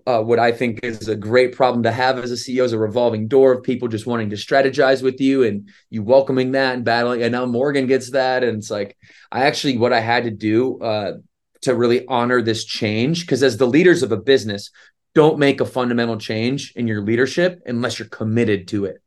uh, 0.06 0.22
what 0.22 0.40
I 0.40 0.52
think 0.52 0.82
is 0.84 1.08
a 1.08 1.16
great 1.16 1.56
problem 1.56 1.84
to 1.84 1.92
have 1.92 2.20
as 2.20 2.32
a 2.32 2.36
CEO 2.36 2.64
is 2.64 2.74
a 2.74 2.80
revolving 2.80 3.28
door 3.28 3.54
of 3.54 3.64
people 3.64 3.88
just 3.88 4.06
wanting 4.06 4.30
to 4.30 4.36
strategize 4.36 5.02
with 5.02 5.20
you 5.20 5.44
and 5.44 5.70
you 5.90 6.04
welcoming 6.04 6.52
that 6.52 6.76
and 6.76 6.86
battling. 6.86 7.24
And 7.24 7.32
now 7.32 7.46
Morgan 7.46 7.88
gets 7.88 8.12
that. 8.12 8.44
And 8.44 8.58
it's 8.58 8.70
like, 8.70 8.96
I 9.32 9.46
actually, 9.46 9.78
what 9.78 9.94
I 9.94 10.00
had 10.00 10.26
to 10.26 10.32
do 10.32 10.80
uh, 10.80 11.14
to 11.62 11.76
really 11.76 12.06
honor 12.08 12.42
this 12.42 12.66
change, 12.66 13.22
because 13.22 13.42
as 13.42 13.58
the 13.58 13.68
leaders 13.68 14.04
of 14.04 14.12
a 14.12 14.18
business, 14.18 14.70
don't 15.16 15.40
make 15.40 15.60
a 15.60 15.66
fundamental 15.66 16.18
change 16.18 16.74
in 16.76 16.88
your 16.88 17.02
leadership 17.02 17.62
unless 17.66 17.98
you're 17.98 18.08
committed 18.08 18.68
to 18.70 18.86
it, 18.86 19.02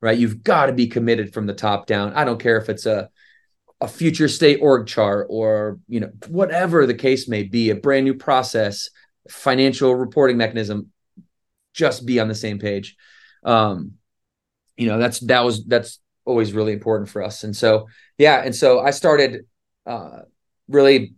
right? 0.00 0.18
You've 0.18 0.42
got 0.42 0.66
to 0.66 0.72
be 0.72 0.86
committed 0.86 1.32
from 1.32 1.46
the 1.46 1.54
top 1.54 1.86
down. 1.86 2.12
I 2.14 2.24
don't 2.24 2.40
care 2.40 2.58
if 2.58 2.68
it's 2.68 2.86
a, 2.86 3.10
a 3.80 3.88
future 3.88 4.28
state 4.28 4.58
org 4.60 4.86
chart 4.86 5.26
or, 5.30 5.78
you 5.88 6.00
know, 6.00 6.10
whatever 6.28 6.86
the 6.86 6.94
case 6.94 7.28
may 7.28 7.42
be, 7.42 7.70
a 7.70 7.74
brand 7.74 8.04
new 8.04 8.14
process 8.14 8.90
financial 9.28 9.94
reporting 9.94 10.36
mechanism 10.36 10.90
just 11.74 12.04
be 12.04 12.18
on 12.18 12.28
the 12.28 12.34
same 12.34 12.58
page 12.58 12.96
um 13.44 13.92
you 14.76 14.86
know 14.86 14.98
that's 14.98 15.20
that 15.20 15.44
was 15.44 15.64
that's 15.66 16.00
always 16.24 16.52
really 16.52 16.72
important 16.72 17.08
for 17.08 17.22
us 17.22 17.44
and 17.44 17.56
so 17.56 17.86
yeah 18.18 18.42
and 18.42 18.54
so 18.54 18.80
i 18.80 18.90
started 18.90 19.46
uh 19.86 20.20
really 20.68 21.14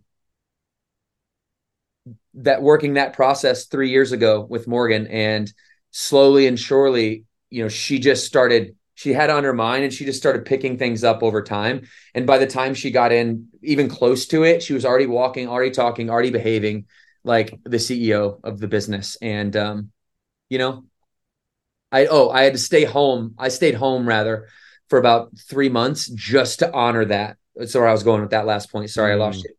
that 2.35 2.61
working 2.61 2.93
that 2.93 3.13
process 3.13 3.65
3 3.65 3.89
years 3.89 4.11
ago 4.11 4.45
with 4.49 4.67
morgan 4.67 5.07
and 5.07 5.51
slowly 5.91 6.47
and 6.47 6.59
surely 6.59 7.25
you 7.53 7.63
know 7.63 7.69
she 7.69 7.99
just 7.99 8.25
started 8.25 8.75
she 8.95 9.11
had 9.11 9.29
on 9.29 9.43
her 9.43 9.53
mind 9.53 9.83
and 9.83 9.93
she 9.93 10.05
just 10.05 10.19
started 10.19 10.45
picking 10.45 10.77
things 10.77 11.03
up 11.03 11.23
over 11.23 11.41
time 11.41 11.87
and 12.13 12.27
by 12.27 12.37
the 12.37 12.47
time 12.47 12.73
she 12.73 12.91
got 12.91 13.11
in 13.11 13.47
even 13.61 13.89
close 13.89 14.25
to 14.27 14.43
it 14.43 14.61
she 14.61 14.73
was 14.73 14.85
already 14.85 15.05
walking 15.05 15.47
already 15.47 15.71
talking 15.71 16.09
already 16.09 16.29
behaving 16.29 16.85
like 17.23 17.57
the 17.63 17.77
CEO 17.77 18.39
of 18.43 18.59
the 18.59 18.67
business. 18.67 19.17
And 19.21 19.55
um, 19.55 19.91
you 20.49 20.57
know, 20.57 20.85
I 21.91 22.07
oh, 22.07 22.29
I 22.29 22.43
had 22.43 22.53
to 22.53 22.59
stay 22.59 22.83
home. 22.83 23.35
I 23.37 23.49
stayed 23.49 23.75
home 23.75 24.07
rather 24.07 24.47
for 24.89 24.99
about 24.99 25.31
three 25.37 25.69
months 25.69 26.07
just 26.07 26.59
to 26.59 26.71
honor 26.71 27.05
that. 27.05 27.37
That's 27.55 27.75
where 27.75 27.87
I 27.87 27.91
was 27.91 28.03
going 28.03 28.21
with 28.21 28.31
that 28.31 28.45
last 28.45 28.71
point. 28.71 28.89
Sorry, 28.89 29.11
mm. 29.11 29.15
I 29.15 29.17
lost 29.17 29.39
mm. 29.39 29.45
you. 29.45 29.55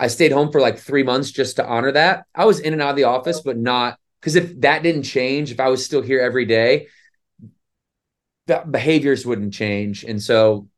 I 0.00 0.06
stayed 0.06 0.32
home 0.32 0.52
for 0.52 0.60
like 0.60 0.78
three 0.78 1.02
months 1.02 1.30
just 1.30 1.56
to 1.56 1.66
honor 1.66 1.92
that. 1.92 2.24
I 2.34 2.44
was 2.44 2.60
in 2.60 2.72
and 2.72 2.82
out 2.82 2.90
of 2.90 2.96
the 2.96 3.04
office, 3.04 3.40
but 3.40 3.56
not 3.56 3.98
because 4.20 4.36
if 4.36 4.60
that 4.60 4.82
didn't 4.82 5.02
change, 5.04 5.50
if 5.50 5.60
I 5.60 5.68
was 5.68 5.84
still 5.84 6.02
here 6.02 6.20
every 6.20 6.44
day, 6.44 6.88
behaviors 8.70 9.26
wouldn't 9.26 9.54
change. 9.54 10.04
And 10.04 10.22
so, 10.22 10.68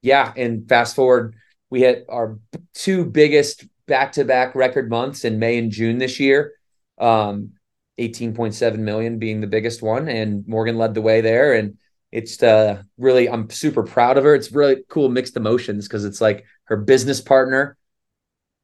yeah. 0.00 0.32
And 0.36 0.68
fast 0.68 0.96
forward, 0.96 1.36
we 1.70 1.80
hit 1.80 2.04
our 2.08 2.38
two 2.74 3.04
biggest 3.04 3.66
back 3.86 4.12
to 4.12 4.24
back 4.24 4.54
record 4.54 4.90
months 4.90 5.24
in 5.24 5.38
May 5.38 5.58
and 5.58 5.70
June 5.70 5.98
this 5.98 6.18
year. 6.18 6.52
Um, 6.98 7.52
18.7 7.98 8.78
million 8.78 9.18
being 9.18 9.40
the 9.40 9.46
biggest 9.46 9.82
one. 9.82 10.08
And 10.08 10.46
Morgan 10.46 10.78
led 10.78 10.94
the 10.94 11.02
way 11.02 11.20
there. 11.20 11.54
And 11.54 11.76
it's 12.10 12.42
uh, 12.42 12.82
really, 12.98 13.28
I'm 13.28 13.48
super 13.50 13.82
proud 13.82 14.18
of 14.18 14.24
her. 14.24 14.34
It's 14.34 14.52
really 14.52 14.82
cool 14.88 15.08
mixed 15.08 15.36
emotions 15.36 15.86
because 15.86 16.04
it's 16.04 16.20
like 16.20 16.44
her 16.64 16.76
business 16.76 17.20
partner, 17.20 17.76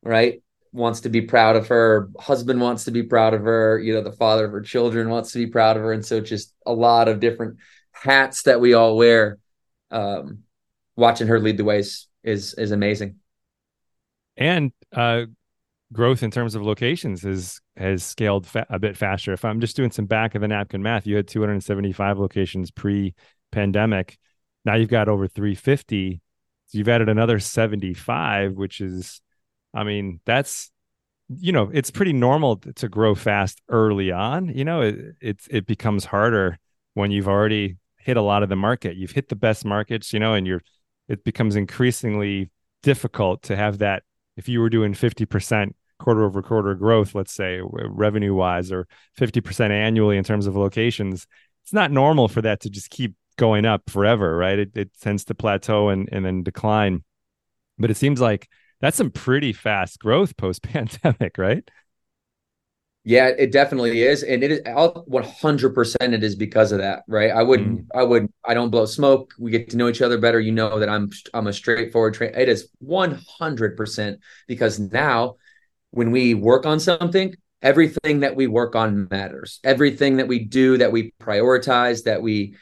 right? 0.03 0.43
Wants 0.73 1.01
to 1.01 1.09
be 1.09 1.23
proud 1.23 1.57
of 1.57 1.69
her. 1.69 2.11
Husband 2.19 2.61
wants 2.61 2.85
to 2.85 2.91
be 2.91 3.03
proud 3.03 3.35
of 3.35 3.43
her. 3.43 3.79
You 3.79 3.95
know, 3.95 4.03
the 4.03 4.13
father 4.13 4.45
of 4.45 4.53
her 4.53 4.61
children 4.61 5.09
wants 5.09 5.33
to 5.33 5.39
be 5.39 5.47
proud 5.47 5.77
of 5.77 5.83
her. 5.83 5.93
And 5.93 6.05
so 6.05 6.21
just 6.21 6.55
a 6.67 6.73
lot 6.73 7.09
of 7.09 7.21
different 7.21 7.59
hats 8.03 8.43
that 8.43 8.61
we 8.61 8.75
all 8.75 8.97
wear. 8.97 9.39
Um, 9.91 10.45
watching 10.97 11.29
her 11.29 11.39
lead 11.41 11.57
the 11.57 11.65
ways 11.65 12.09
is 12.23 12.55
is 12.55 12.73
amazing. 12.73 13.17
And 14.37 14.73
uh, 14.93 15.27
growth 15.93 16.23
in 16.23 16.31
terms 16.31 16.55
of 16.55 16.63
locations 16.63 17.25
is 17.25 17.61
has 17.77 18.05
scaled 18.05 18.47
fa- 18.47 18.67
a 18.69 18.79
bit 18.79 18.97
faster. 18.97 19.33
If 19.33 19.45
I'm 19.45 19.61
just 19.61 19.77
doing 19.77 19.91
some 19.91 20.07
back 20.07 20.35
of 20.35 20.43
the 20.43 20.49
napkin 20.49 20.83
math, 20.83 21.07
you 21.07 21.17
had 21.17 21.29
275 21.29 22.19
locations 22.19 22.71
pre-pandemic. 22.71 24.19
Now 24.65 24.75
you've 24.75 24.89
got 24.89 25.09
over 25.09 25.27
350. 25.27 26.21
So 26.67 26.79
you've 26.79 26.89
added 26.89 27.09
another 27.09 27.39
75, 27.39 28.53
which 28.53 28.83
is, 28.83 29.23
I 29.73 29.85
mean, 29.85 30.21
that's 30.27 30.71
you 31.31 31.53
know, 31.53 31.71
it's 31.73 31.91
pretty 31.91 32.15
normal 32.15 32.57
to 32.57 32.89
grow 32.89 33.15
fast 33.15 33.61
early 33.69 34.11
on. 34.11 34.49
You 34.49 34.65
know, 34.65 34.81
it 34.83 34.97
it's 35.21 35.47
it 35.51 35.67
becomes 35.67 36.07
harder 36.07 36.59
when 36.95 37.11
you've 37.11 37.29
already 37.29 37.77
hit 38.09 38.17
a 38.17 38.23
lot 38.23 38.43
of 38.43 38.49
the 38.49 38.57
market. 38.57 38.97
You've 38.97 39.11
hit 39.11 39.29
the 39.29 39.37
best 39.37 39.67
markets, 39.67 40.15
you 40.15 40.19
know, 40.19 40.33
and 40.33 40.47
you're 40.47 40.63
it 41.09 41.25
becomes 41.25 41.57
increasingly 41.57 42.51
difficult 42.83 43.43
to 43.43 43.55
have 43.55 43.79
that 43.79 44.03
if 44.39 44.49
you 44.49 44.61
were 44.61 44.71
doing 44.71 44.95
50% 44.95 45.75
quarter 45.99 46.25
over 46.25 46.41
quarter 46.41 46.75
growth, 46.75 47.15
let's 47.15 47.35
say 47.35 47.61
revenue 47.63 48.33
wise, 48.33 48.73
or 48.73 48.87
50% 49.19 49.71
annually 49.71 50.17
in 50.17 50.25
terms 50.25 50.47
of 50.47 50.57
locations, 50.57 51.27
it's 51.65 51.75
not 51.75 51.91
normal 51.91 52.29
for 52.29 52.41
that 52.41 52.61
to 52.61 52.71
just 52.71 52.89
keep 52.89 53.15
going 53.37 53.67
up 53.67 53.91
forever, 53.91 54.39
right? 54.39 54.59
It, 54.59 54.71
it 54.75 54.91
tends 55.03 55.27
to 55.27 55.35
plateau 55.35 55.91
and, 55.91 56.09
and 56.11 56.25
then 56.25 56.43
decline. 56.43 57.05
But 57.79 57.91
it 57.91 57.99
seems 57.99 58.23
like 58.23 58.49
that's 58.81 58.97
some 58.97 59.11
pretty 59.11 59.53
fast 59.53 59.99
growth 59.99 60.35
post 60.39 60.63
pandemic, 60.63 61.33
right? 61.39 61.69
Yeah, 63.09 63.29
it 63.29 63.53
definitely 63.53 64.03
is, 64.03 64.23
and 64.23 64.45
it 64.45 64.53
is 64.53 64.61
one 65.07 65.25
hundred 65.25 65.75
percent. 65.75 66.13
It 66.13 66.23
is 66.23 66.37
because 66.37 66.73
of 66.73 66.81
that, 66.81 67.05
right? 67.09 67.31
I 67.31 67.43
wouldn't, 67.43 67.89
mm. 67.89 67.99
I 67.99 68.03
would, 68.03 68.31
I 68.45 68.53
don't 68.53 68.69
blow 68.69 68.85
smoke. 68.85 69.33
We 69.39 69.51
get 69.51 69.71
to 69.71 69.79
know 69.79 69.89
each 69.89 70.03
other 70.03 70.19
better. 70.19 70.39
You 70.39 70.53
know 70.53 70.79
that 70.79 70.91
I'm, 70.91 71.09
I'm 71.33 71.47
a 71.47 71.55
straightforward 71.55 72.13
train. 72.13 72.33
It 72.35 72.51
is 72.51 72.69
one 72.81 73.19
hundred 73.39 73.79
percent 73.79 74.21
because 74.47 74.79
now, 74.79 75.37
when 75.91 76.11
we 76.11 76.35
work 76.35 76.67
on 76.67 76.81
something, 76.81 77.35
everything 77.63 78.21
that 78.21 78.37
we 78.37 78.47
work 78.47 78.77
on 78.77 79.09
matters. 79.11 79.59
Everything 79.65 80.19
that 80.19 80.29
we 80.29 80.41
do, 80.41 80.77
that 80.77 80.93
we 80.93 81.15
prioritize, 81.19 82.05
that 82.05 82.21
we 82.21 82.57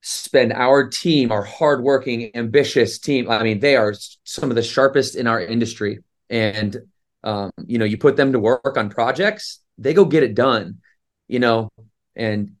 spend 0.00 0.52
our 0.52 0.88
team, 0.88 1.30
our 1.30 1.44
hardworking, 1.44 2.32
ambitious 2.34 2.98
team. 2.98 3.30
I 3.30 3.44
mean, 3.44 3.60
they 3.60 3.76
are 3.76 3.94
some 4.24 4.50
of 4.50 4.56
the 4.56 4.62
sharpest 4.64 5.14
in 5.14 5.28
our 5.28 5.40
industry, 5.40 6.00
and 6.28 6.76
um, 7.24 7.50
you 7.66 7.78
know, 7.78 7.84
you 7.84 7.98
put 7.98 8.16
them 8.16 8.32
to 8.32 8.38
work 8.38 8.76
on 8.76 8.90
projects, 8.90 9.60
they 9.76 9.94
go 9.94 10.04
get 10.04 10.22
it 10.22 10.34
done, 10.34 10.78
you 11.26 11.38
know. 11.38 11.70
And 12.16 12.56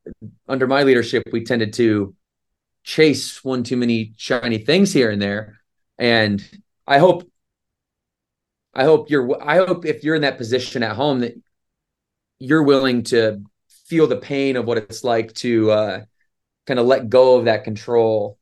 under 0.48 0.66
my 0.66 0.84
leadership, 0.84 1.24
we 1.32 1.44
tended 1.44 1.72
to 1.74 2.14
chase 2.84 3.42
one 3.42 3.64
too 3.64 3.76
many 3.76 4.14
shiny 4.16 4.58
things 4.58 4.92
here 4.92 5.10
and 5.10 5.20
there. 5.20 5.60
And 5.98 6.44
I 6.86 6.98
hope, 6.98 7.30
I 8.72 8.84
hope 8.84 9.10
you're, 9.10 9.42
I 9.42 9.56
hope 9.56 9.84
if 9.84 10.04
you're 10.04 10.14
in 10.14 10.22
that 10.22 10.38
position 10.38 10.82
at 10.82 10.94
home 10.94 11.20
that 11.20 11.34
you're 12.38 12.62
willing 12.62 13.02
to 13.04 13.42
feel 13.86 14.06
the 14.06 14.16
pain 14.16 14.56
of 14.56 14.64
what 14.64 14.78
it's 14.78 15.02
like 15.02 15.34
to 15.34 15.70
uh, 15.70 16.04
kind 16.66 16.78
of 16.78 16.86
let 16.86 17.08
go 17.08 17.36
of 17.36 17.46
that 17.46 17.64
control 17.64 18.38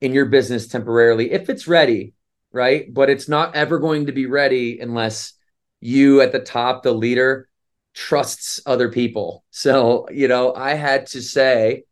in 0.00 0.12
your 0.12 0.26
business 0.26 0.66
temporarily 0.66 1.32
if 1.32 1.48
it's 1.48 1.66
ready 1.66 2.12
right? 2.56 2.92
But 2.92 3.10
it's 3.10 3.28
not 3.28 3.54
ever 3.54 3.78
going 3.78 4.06
to 4.06 4.12
be 4.12 4.26
ready 4.26 4.80
unless 4.80 5.34
you 5.80 6.22
at 6.22 6.32
the 6.32 6.40
top, 6.40 6.82
the 6.82 6.92
leader, 6.92 7.48
trusts 7.94 8.60
other 8.64 8.90
people. 8.90 9.44
So, 9.50 10.08
you 10.10 10.26
know, 10.26 10.54
I 10.54 10.74
had 10.74 11.06
to 11.08 11.20
say, 11.22 11.84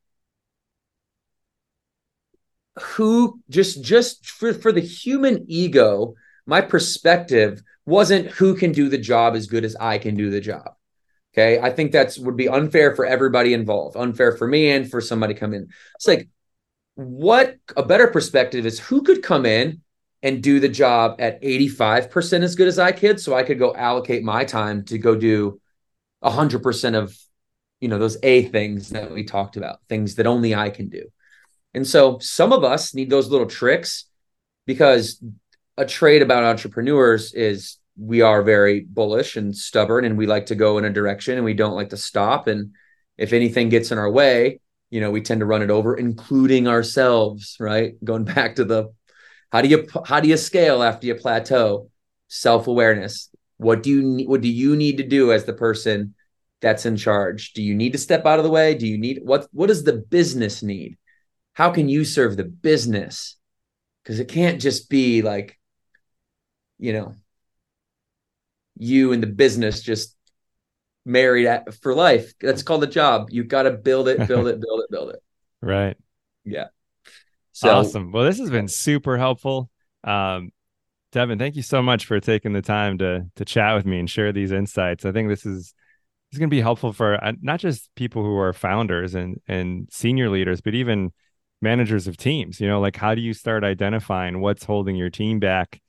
who 2.81 3.41
just 3.49 3.85
just 3.85 4.27
for 4.27 4.53
for 4.53 4.73
the 4.73 4.81
human 4.81 5.45
ego 5.47 6.15
my 6.45 6.61
perspective 6.61 7.63
wasn't 7.87 8.27
who 8.27 8.57
can 8.57 8.73
do 8.73 8.89
the 8.89 8.99
job 8.99 9.37
as 9.37 9.47
good 9.47 9.65
as 9.65 9.77
i 9.79 9.97
can 9.97 10.17
do 10.17 10.29
the 10.29 10.41
job 10.41 10.73
okay 11.33 11.61
i 11.61 11.71
think 11.71 11.93
that's 11.93 12.19
would 12.19 12.37
be 12.37 12.49
unfair 12.49 12.97
for 12.97 13.07
everybody 13.07 13.55
involved 13.55 13.97
unfair 13.97 14.37
for 14.37 14.49
me 14.49 14.73
and 14.73 14.91
for 14.91 15.01
somebody 15.01 15.35
come 15.35 15.55
in 15.55 15.69
it's 15.95 16.09
like 16.09 16.29
what 16.97 17.57
a 17.77 17.85
better 17.85 18.09
perspective 18.09 18.67
is 18.67 18.81
who 18.81 19.03
could 19.03 19.23
come 19.23 19.47
in 19.47 19.81
and 20.25 20.43
do 20.43 20.59
the 20.59 20.71
job 20.71 21.17
at 21.19 21.41
85% 21.43 22.43
as 22.43 22.57
good 22.57 22.67
as 22.67 22.79
I 22.79 22.93
could. 22.93 23.21
So 23.21 23.35
I 23.35 23.43
could 23.43 23.59
go 23.59 23.75
allocate 23.75 24.25
my 24.25 24.47
time 24.47 24.83
to 24.87 24.97
go 24.97 25.15
do 25.15 25.61
100% 26.25 26.95
of, 26.95 27.17
you 27.79 27.89
know, 27.89 27.99
those 27.99 28.17
A 28.23 28.45
things 28.45 28.89
that 28.89 29.13
we 29.13 29.25
talked 29.25 29.59
about, 29.59 29.81
things 29.87 30.15
that 30.15 30.27
only 30.27 30.55
I 30.55 30.71
can 30.71 30.89
do. 30.89 31.03
And 31.75 31.87
so 31.87 32.19
some 32.21 32.55
of 32.55 32.65
us 32.65 32.95
need 32.95 33.11
those 33.11 33.29
little 33.29 33.47
tricks 33.47 34.07
because 34.67 35.23
a 35.77 35.85
trait 35.85 36.23
about 36.23 36.43
entrepreneurs 36.43 37.35
is 37.35 37.77
we 37.99 38.23
are 38.23 38.43
very 38.43 38.81
bullish 38.81 39.37
and 39.37 39.55
stubborn 39.55 40.07
and 40.07 40.17
we 40.17 40.27
like 40.27 40.47
to 40.47 40.55
go 40.55 40.79
in 40.79 40.87
a 40.87 40.91
direction 40.91 41.37
and 41.37 41.45
we 41.45 41.53
don't 41.53 41.77
like 41.77 41.91
to 41.91 41.99
stop. 41.99 42.47
And 42.47 42.75
if 43.19 43.35
anything 43.35 43.69
gets 43.69 43.93
in 43.93 43.99
our 43.99 44.11
way, 44.11 44.61
you 44.89 45.03
know, 45.03 45.11
we 45.11 45.21
tend 45.21 45.41
to 45.41 45.47
run 45.47 45.61
it 45.61 45.71
over, 45.71 45.95
including 45.95 46.67
ourselves, 46.67 47.59
right? 47.61 48.03
Going 48.03 48.25
back 48.25 48.55
to 48.57 48.65
the 48.65 48.95
how 49.55 49.63
do 49.63 49.69
you 49.69 49.87
how 50.05 50.19
do 50.19 50.29
you 50.29 50.37
scale 50.37 50.83
after 50.83 51.07
you 51.07 51.15
plateau? 51.15 51.89
Self 52.27 52.67
awareness. 52.67 53.31
What 53.57 53.85
do 53.85 53.91
you 53.91 54.29
what 54.29 54.41
do 54.41 54.49
you 54.49 54.75
need 54.75 54.97
to 54.97 55.07
do 55.07 55.31
as 55.31 55.45
the 55.45 55.53
person 55.53 56.17
that's 56.61 56.87
in 56.87 56.97
charge? 56.97 57.53
Do 57.53 57.63
you 57.63 57.73
need 57.73 57.93
to 57.93 57.99
step 57.99 58.27
out 58.27 58.41
of 58.41 58.45
the 58.45 58.51
way? 58.51 58.75
Do 58.75 58.89
you 58.89 58.99
need 58.99 59.21
what 59.23 59.47
what 59.53 59.69
does 59.69 59.85
the 59.85 59.93
business 59.93 60.61
need? 60.61 60.99
How 61.53 61.71
can 61.71 61.89
you 61.89 62.05
serve 62.05 62.37
the 62.37 62.43
business? 62.43 63.37
Because 64.03 64.19
it 64.19 64.27
can't 64.27 64.61
just 64.61 64.91
be 64.91 65.23
like, 65.23 65.57
you 66.81 66.93
know, 66.93 67.15
you 68.77 69.13
and 69.13 69.23
the 69.23 69.29
business 69.29 69.83
just 69.83 70.17
married 71.05 71.47
at, 71.47 71.73
for 71.75 71.95
life. 71.95 72.33
That's 72.41 72.65
called 72.65 72.83
a 72.83 72.89
job. 72.89 73.29
You've 73.31 73.47
got 73.47 73.63
to 73.63 73.71
build 73.71 74.09
it, 74.09 74.27
build 74.27 74.49
it, 74.49 74.61
build 74.67 74.81
it, 74.81 74.91
build 74.91 75.11
it. 75.11 75.23
Right. 75.61 75.97
Yeah. 76.45 76.67
So 77.55 77.71
awesome. 77.71 78.11
Well, 78.11 78.25
this 78.25 78.39
has 78.41 78.51
been 78.51 78.67
super 78.67 79.17
helpful. 79.17 79.71
Um, 80.03 80.51
Devan, 81.13 81.39
thank 81.39 81.55
you 81.55 81.63
so 81.63 81.81
much 81.81 82.05
for 82.05 82.19
taking 82.19 82.53
the 82.53 82.63
time 82.63 82.99
to 82.99 83.27
to 83.37 83.45
chat 83.45 83.77
with 83.77 83.87
me 83.87 84.01
and 84.01 84.11
share 84.11 84.33
these 84.33 84.51
insights. 84.51 85.05
I 85.05 85.13
think 85.13 85.29
this 85.29 85.47
is 85.47 85.73
is 86.33 86.39
going 86.39 86.51
to 86.51 86.55
be 86.55 86.61
helpful 86.61 86.93
for 86.93 87.23
uh, 87.25 87.33
not 87.41 87.61
just 87.61 87.95
people 87.95 88.25
who 88.25 88.37
are 88.37 88.53
founders 88.53 89.15
and 89.15 89.41
and 89.47 89.89
senior 89.93 90.29
leaders, 90.31 90.61
but 90.61 90.75
even 90.75 91.13
managers 91.63 92.09
of 92.09 92.17
teams. 92.17 92.61
You 92.61 92.67
know, 92.67 92.81
like 92.81 92.97
how 92.97 93.15
do 93.15 93.21
you 93.21 93.33
start 93.33 93.63
identifying 93.63 94.41
what's 94.41 94.65
holding 94.65 94.97
your 94.97 95.11
team 95.11 95.39
back 95.39 95.81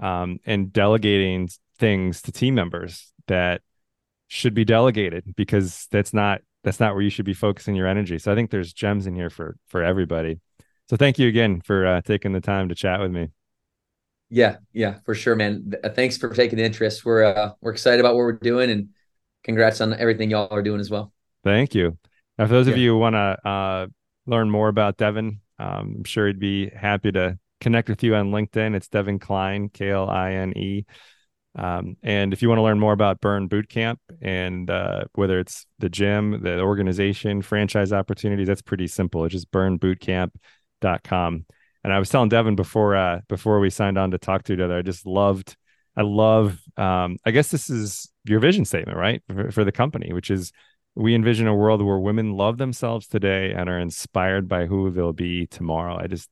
um, 0.00 0.38
and 0.44 0.72
delegating 0.72 1.48
things 1.78 2.20
to 2.22 2.32
team 2.32 2.56
members 2.56 3.12
that 3.28 3.62
should 4.26 4.54
be 4.54 4.64
delegated 4.64 5.36
because 5.36 5.86
that's 5.92 6.12
not 6.12 6.40
that's 6.64 6.80
not 6.80 6.94
where 6.94 7.02
you 7.02 7.10
should 7.10 7.24
be 7.24 7.34
focusing 7.34 7.76
your 7.76 7.86
energy. 7.86 8.18
So 8.18 8.32
I 8.32 8.34
think 8.34 8.50
there's 8.50 8.72
gems 8.72 9.06
in 9.06 9.14
here 9.14 9.30
for 9.30 9.54
for 9.68 9.84
everybody. 9.84 10.40
So 10.88 10.96
thank 10.96 11.18
you 11.18 11.28
again 11.28 11.60
for 11.60 11.86
uh, 11.86 12.00
taking 12.02 12.32
the 12.32 12.40
time 12.40 12.68
to 12.68 12.74
chat 12.74 13.00
with 13.00 13.10
me. 13.10 13.28
Yeah, 14.28 14.56
yeah, 14.72 14.98
for 15.04 15.14
sure, 15.14 15.36
man. 15.36 15.72
Uh, 15.84 15.90
thanks 15.90 16.16
for 16.16 16.32
taking 16.32 16.56
the 16.56 16.64
interest. 16.64 17.04
We're 17.04 17.24
uh, 17.24 17.52
we're 17.60 17.72
excited 17.72 18.00
about 18.00 18.14
what 18.14 18.20
we're 18.20 18.32
doing, 18.32 18.70
and 18.70 18.88
congrats 19.44 19.80
on 19.80 19.92
everything 19.92 20.30
y'all 20.30 20.48
are 20.50 20.62
doing 20.62 20.80
as 20.80 20.90
well. 20.90 21.12
Thank 21.44 21.74
you. 21.74 21.98
Now, 22.38 22.46
for 22.46 22.52
those 22.54 22.66
yeah. 22.66 22.72
of 22.72 22.78
you 22.78 22.92
who 22.92 22.98
want 22.98 23.14
to 23.14 23.48
uh, 23.48 23.86
learn 24.26 24.50
more 24.50 24.68
about 24.68 24.96
Devan, 24.96 25.38
um, 25.58 25.96
I'm 25.98 26.04
sure 26.04 26.26
he'd 26.26 26.38
be 26.38 26.70
happy 26.70 27.12
to 27.12 27.38
connect 27.60 27.88
with 27.88 28.02
you 28.02 28.14
on 28.14 28.30
LinkedIn. 28.30 28.74
It's 28.74 28.88
Devan 28.88 29.20
Kline, 29.20 29.68
K 29.68 29.90
L 29.90 30.08
I 30.08 30.32
N 30.32 30.56
E. 30.56 30.86
Um, 31.54 31.96
and 32.02 32.32
if 32.32 32.40
you 32.40 32.48
want 32.48 32.58
to 32.58 32.62
learn 32.62 32.80
more 32.80 32.94
about 32.94 33.20
Burn 33.20 33.48
Bootcamp 33.48 33.98
and 34.22 34.70
uh, 34.70 35.04
whether 35.14 35.38
it's 35.38 35.66
the 35.78 35.90
gym, 35.90 36.42
the 36.42 36.60
organization, 36.60 37.42
franchise 37.42 37.92
opportunities, 37.92 38.46
that's 38.46 38.62
pretty 38.62 38.86
simple. 38.86 39.24
It's 39.26 39.32
just 39.32 39.50
Burn 39.50 39.78
Bootcamp 39.78 40.30
com. 41.04 41.46
And 41.84 41.92
I 41.92 41.98
was 41.98 42.08
telling 42.08 42.30
Devan 42.30 42.56
before 42.56 42.94
uh 42.94 43.20
before 43.28 43.58
we 43.60 43.70
signed 43.70 43.98
on 43.98 44.10
to 44.10 44.18
talk 44.18 44.44
to 44.44 44.52
each 44.52 44.60
other, 44.60 44.76
I 44.76 44.82
just 44.82 45.06
loved 45.06 45.56
I 45.96 46.02
love 46.02 46.58
um 46.76 47.16
I 47.24 47.30
guess 47.30 47.50
this 47.50 47.70
is 47.70 48.10
your 48.24 48.40
vision 48.40 48.64
statement, 48.64 48.98
right? 48.98 49.22
For, 49.28 49.50
for 49.50 49.64
the 49.64 49.72
company, 49.72 50.12
which 50.12 50.30
is 50.30 50.52
we 50.94 51.14
envision 51.14 51.46
a 51.46 51.54
world 51.54 51.82
where 51.82 51.98
women 51.98 52.32
love 52.32 52.58
themselves 52.58 53.06
today 53.06 53.52
and 53.52 53.68
are 53.68 53.78
inspired 53.78 54.46
by 54.48 54.66
who 54.66 54.90
they'll 54.90 55.14
be 55.14 55.46
tomorrow. 55.46 55.96
I 55.98 56.06
just, 56.06 56.28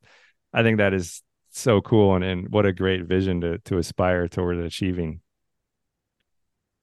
I 0.52 0.62
think 0.62 0.78
that 0.78 0.92
is 0.92 1.22
so 1.50 1.80
cool 1.80 2.14
and, 2.14 2.24
and 2.24 2.48
what 2.50 2.66
a 2.66 2.72
great 2.72 3.04
vision 3.06 3.40
to 3.40 3.58
to 3.58 3.78
aspire 3.78 4.28
toward 4.28 4.58
achieving. 4.58 5.20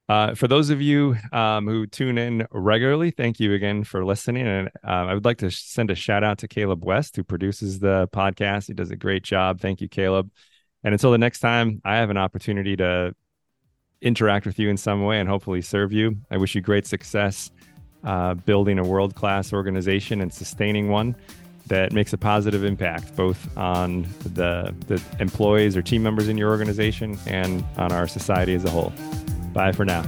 Uh, 0.10 0.34
for 0.34 0.48
those 0.48 0.70
of 0.70 0.82
you 0.82 1.18
um, 1.34 1.68
who 1.68 1.86
tune 1.86 2.18
in 2.18 2.48
regularly, 2.52 3.12
thank 3.12 3.40
you 3.40 3.54
again 3.54 3.84
for 3.84 4.06
listening. 4.06 4.48
And 4.48 4.70
uh, 4.86 4.90
I 5.06 5.14
would 5.14 5.26
like 5.26 5.40
to 5.40 5.52
send 5.52 5.92
a 5.92 5.96
shout 5.96 6.24
out 6.24 6.38
to 6.40 6.48
Caleb 6.48 6.86
West, 6.86 7.16
who 7.16 7.24
produces 7.24 7.80
the 7.80 8.08
podcast. 8.14 8.68
He 8.68 8.74
does 8.74 8.90
a 8.90 8.96
great 8.96 9.24
job. 9.24 9.60
Thank 9.60 9.82
you, 9.82 9.90
Caleb. 9.90 10.32
And 10.84 10.94
until 10.94 11.12
the 11.12 11.18
next 11.18 11.40
time, 11.40 11.82
I 11.84 11.98
have 11.98 12.10
an 12.10 12.18
opportunity 12.18 12.78
to 12.78 13.14
interact 14.02 14.46
with 14.46 14.60
you 14.60 14.70
in 14.70 14.78
some 14.78 15.04
way 15.04 15.20
and 15.20 15.28
hopefully 15.28 15.62
serve 15.62 15.92
you. 15.92 16.16
I 16.32 16.38
wish 16.38 16.56
you 16.56 16.62
great 16.62 16.88
success 16.88 17.52
uh, 18.04 18.36
building 18.36 18.80
a 18.80 18.84
world 18.84 19.16
class 19.16 19.52
organization 19.52 20.22
and 20.22 20.32
sustaining 20.32 20.90
one 20.90 21.16
that 21.66 21.92
makes 21.92 22.14
a 22.14 22.18
positive 22.18 22.64
impact 22.64 23.14
both 23.18 23.58
on 23.58 24.04
the, 24.24 24.74
the 24.88 25.02
employees 25.20 25.76
or 25.76 25.82
team 25.82 26.02
members 26.02 26.30
in 26.30 26.38
your 26.38 26.50
organization 26.50 27.18
and 27.26 27.66
on 27.76 27.92
our 27.92 28.08
society 28.08 28.54
as 28.54 28.64
a 28.64 28.70
whole. 28.70 28.94
Bye 29.58 29.72
for 29.72 29.86
now. 29.86 30.04